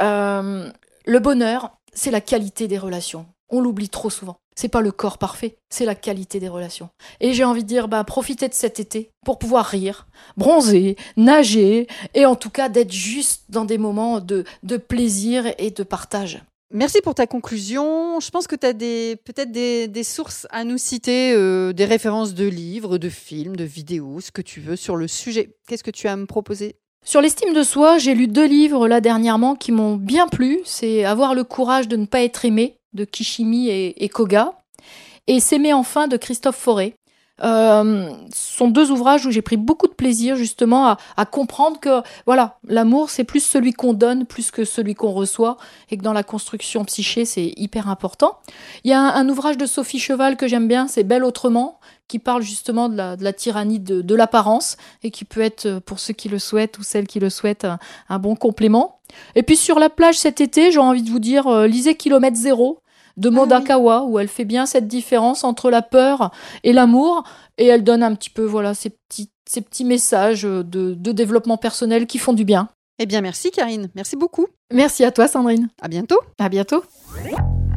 euh, 0.00 0.70
le 1.04 1.18
bonheur, 1.18 1.76
c'est 1.92 2.10
la 2.10 2.20
qualité 2.20 2.68
des 2.68 2.78
relations. 2.78 3.26
On 3.48 3.60
l'oublie 3.60 3.88
trop 3.88 4.10
souvent. 4.10 4.38
C'est 4.56 4.68
pas 4.68 4.80
le 4.80 4.90
corps 4.90 5.18
parfait, 5.18 5.58
c'est 5.68 5.84
la 5.84 5.94
qualité 5.94 6.40
des 6.40 6.48
relations. 6.48 6.88
Et 7.20 7.34
j'ai 7.34 7.44
envie 7.44 7.62
de 7.62 7.68
dire, 7.68 7.88
bah, 7.88 8.02
profitez 8.04 8.48
de 8.48 8.54
cet 8.54 8.80
été 8.80 9.10
pour 9.24 9.38
pouvoir 9.38 9.66
rire, 9.66 10.06
bronzer, 10.36 10.96
nager, 11.16 11.86
et 12.14 12.26
en 12.26 12.34
tout 12.34 12.50
cas 12.50 12.68
d'être 12.68 12.92
juste 12.92 13.44
dans 13.50 13.64
des 13.64 13.78
moments 13.78 14.20
de, 14.20 14.44
de 14.62 14.76
plaisir 14.76 15.44
et 15.58 15.70
de 15.70 15.82
partage. 15.82 16.42
Merci 16.72 17.00
pour 17.00 17.14
ta 17.14 17.28
conclusion. 17.28 18.18
Je 18.18 18.30
pense 18.30 18.48
que 18.48 18.56
tu 18.56 18.66
as 18.66 18.72
peut-être 18.72 19.52
des, 19.52 19.86
des, 19.86 20.02
sources 20.02 20.48
à 20.50 20.64
nous 20.64 20.78
citer, 20.78 21.32
euh, 21.32 21.72
des 21.72 21.84
références 21.84 22.34
de 22.34 22.44
livres, 22.44 22.98
de 22.98 23.08
films, 23.08 23.54
de 23.54 23.62
vidéos, 23.62 24.20
ce 24.20 24.32
que 24.32 24.42
tu 24.42 24.60
veux 24.60 24.74
sur 24.74 24.96
le 24.96 25.06
sujet. 25.06 25.56
Qu'est-ce 25.68 25.84
que 25.84 25.92
tu 25.92 26.08
as 26.08 26.12
à 26.12 26.16
me 26.16 26.26
proposer? 26.26 26.74
Sur 27.04 27.20
l'estime 27.20 27.54
de 27.54 27.62
soi, 27.62 27.98
j'ai 27.98 28.14
lu 28.14 28.26
deux 28.26 28.48
livres 28.48 28.88
là 28.88 29.00
dernièrement 29.00 29.54
qui 29.54 29.70
m'ont 29.70 29.94
bien 29.94 30.26
plu. 30.26 30.58
C'est 30.64 31.04
Avoir 31.04 31.36
le 31.36 31.44
courage 31.44 31.86
de 31.86 31.96
ne 31.96 32.04
pas 32.06 32.22
être 32.22 32.44
aimé 32.44 32.78
de 32.96 33.04
Kishimi 33.04 33.68
et, 33.68 34.08
Koga 34.08 34.54
et 35.26 35.40
S'aimer 35.40 35.72
enfin 35.72 36.08
de 36.08 36.16
Christophe 36.16 36.56
Forêt. 36.56 36.96
Euh, 37.42 38.08
sont 38.34 38.68
deux 38.68 38.90
ouvrages 38.90 39.26
où 39.26 39.30
j'ai 39.30 39.42
pris 39.42 39.58
beaucoup 39.58 39.88
de 39.88 39.92
plaisir 39.92 40.36
justement 40.36 40.96
à, 41.18 41.26
comprendre 41.26 41.78
que 41.78 42.00
voilà 42.24 42.58
l'amour 42.66 43.10
c'est 43.10 43.24
plus 43.24 43.44
celui 43.44 43.74
qu'on 43.74 43.92
donne 43.92 44.24
plus 44.24 44.50
que 44.50 44.64
celui 44.64 44.94
qu'on 44.94 45.12
reçoit 45.12 45.58
et 45.90 45.98
que 45.98 46.02
dans 46.02 46.14
la 46.14 46.22
construction 46.22 46.86
psyché 46.86 47.26
c'est 47.26 47.52
hyper 47.58 47.90
important. 47.90 48.38
Il 48.84 48.90
y 48.90 48.94
a 48.94 49.00
un, 49.00 49.28
ouvrage 49.28 49.58
de 49.58 49.66
Sophie 49.66 49.98
Cheval 49.98 50.38
que 50.38 50.48
j'aime 50.48 50.66
bien, 50.66 50.88
c'est 50.88 51.04
Belle 51.04 51.24
autrement, 51.24 51.78
qui 52.08 52.18
parle 52.18 52.40
justement 52.40 52.88
de 52.88 53.22
la, 53.22 53.32
tyrannie 53.34 53.80
de, 53.80 54.14
l'apparence 54.14 54.78
et 55.02 55.10
qui 55.10 55.26
peut 55.26 55.42
être 55.42 55.80
pour 55.80 55.98
ceux 55.98 56.14
qui 56.14 56.30
le 56.30 56.38
souhaitent 56.38 56.78
ou 56.78 56.82
celles 56.82 57.06
qui 57.06 57.20
le 57.20 57.28
souhaitent 57.28 57.66
un, 58.08 58.18
bon 58.18 58.34
complément. 58.34 59.00
Et 59.34 59.42
puis 59.42 59.56
sur 59.56 59.78
la 59.78 59.90
plage 59.90 60.16
cet 60.16 60.40
été, 60.40 60.72
j'ai 60.72 60.78
envie 60.78 61.02
de 61.02 61.10
vous 61.10 61.18
dire 61.18 61.48
euh, 61.48 61.66
lisez 61.66 61.96
Kilomètre 61.96 62.36
Zéro 62.36 62.80
de 63.16 63.30
Modakawa, 63.30 64.04
où 64.04 64.18
elle 64.18 64.28
fait 64.28 64.44
bien 64.44 64.66
cette 64.66 64.88
différence 64.88 65.44
entre 65.44 65.70
la 65.70 65.82
peur 65.82 66.30
et 66.64 66.72
l'amour, 66.72 67.24
et 67.58 67.66
elle 67.66 67.84
donne 67.84 68.02
un 68.02 68.14
petit 68.14 68.30
peu 68.30 68.44
voilà 68.44 68.74
ces 68.74 68.90
petits, 68.90 69.30
ces 69.48 69.60
petits 69.60 69.84
messages 69.84 70.42
de, 70.42 70.62
de 70.62 71.12
développement 71.12 71.56
personnel 71.56 72.06
qui 72.06 72.18
font 72.18 72.32
du 72.32 72.44
bien. 72.44 72.68
Eh 72.98 73.06
bien, 73.06 73.20
merci 73.20 73.50
Karine, 73.50 73.88
merci 73.94 74.16
beaucoup. 74.16 74.46
Merci 74.72 75.04
à 75.04 75.10
toi 75.10 75.28
Sandrine. 75.28 75.68
À 75.80 75.88
bientôt. 75.88 76.18
À 76.38 76.48
bientôt. 76.48 76.82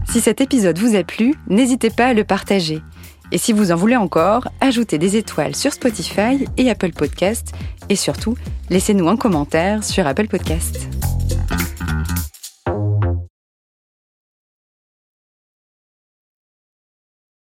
Si 0.09 0.21
cet 0.21 0.41
épisode 0.41 0.79
vous 0.79 0.95
a 0.95 1.03
plu, 1.03 1.35
n'hésitez 1.47 1.89
pas 1.89 2.07
à 2.07 2.13
le 2.13 2.23
partager. 2.23 2.81
Et 3.31 3.37
si 3.37 3.53
vous 3.53 3.71
en 3.71 3.75
voulez 3.75 3.95
encore, 3.95 4.47
ajoutez 4.59 4.97
des 4.97 5.17
étoiles 5.17 5.55
sur 5.55 5.71
Spotify 5.71 6.45
et 6.57 6.69
Apple 6.69 6.93
Podcast. 6.93 7.53
Et 7.89 7.95
surtout, 7.95 8.35
laissez-nous 8.69 9.07
un 9.07 9.17
commentaire 9.17 9.83
sur 9.83 10.07
Apple 10.07 10.27
Podcast. 10.27 10.87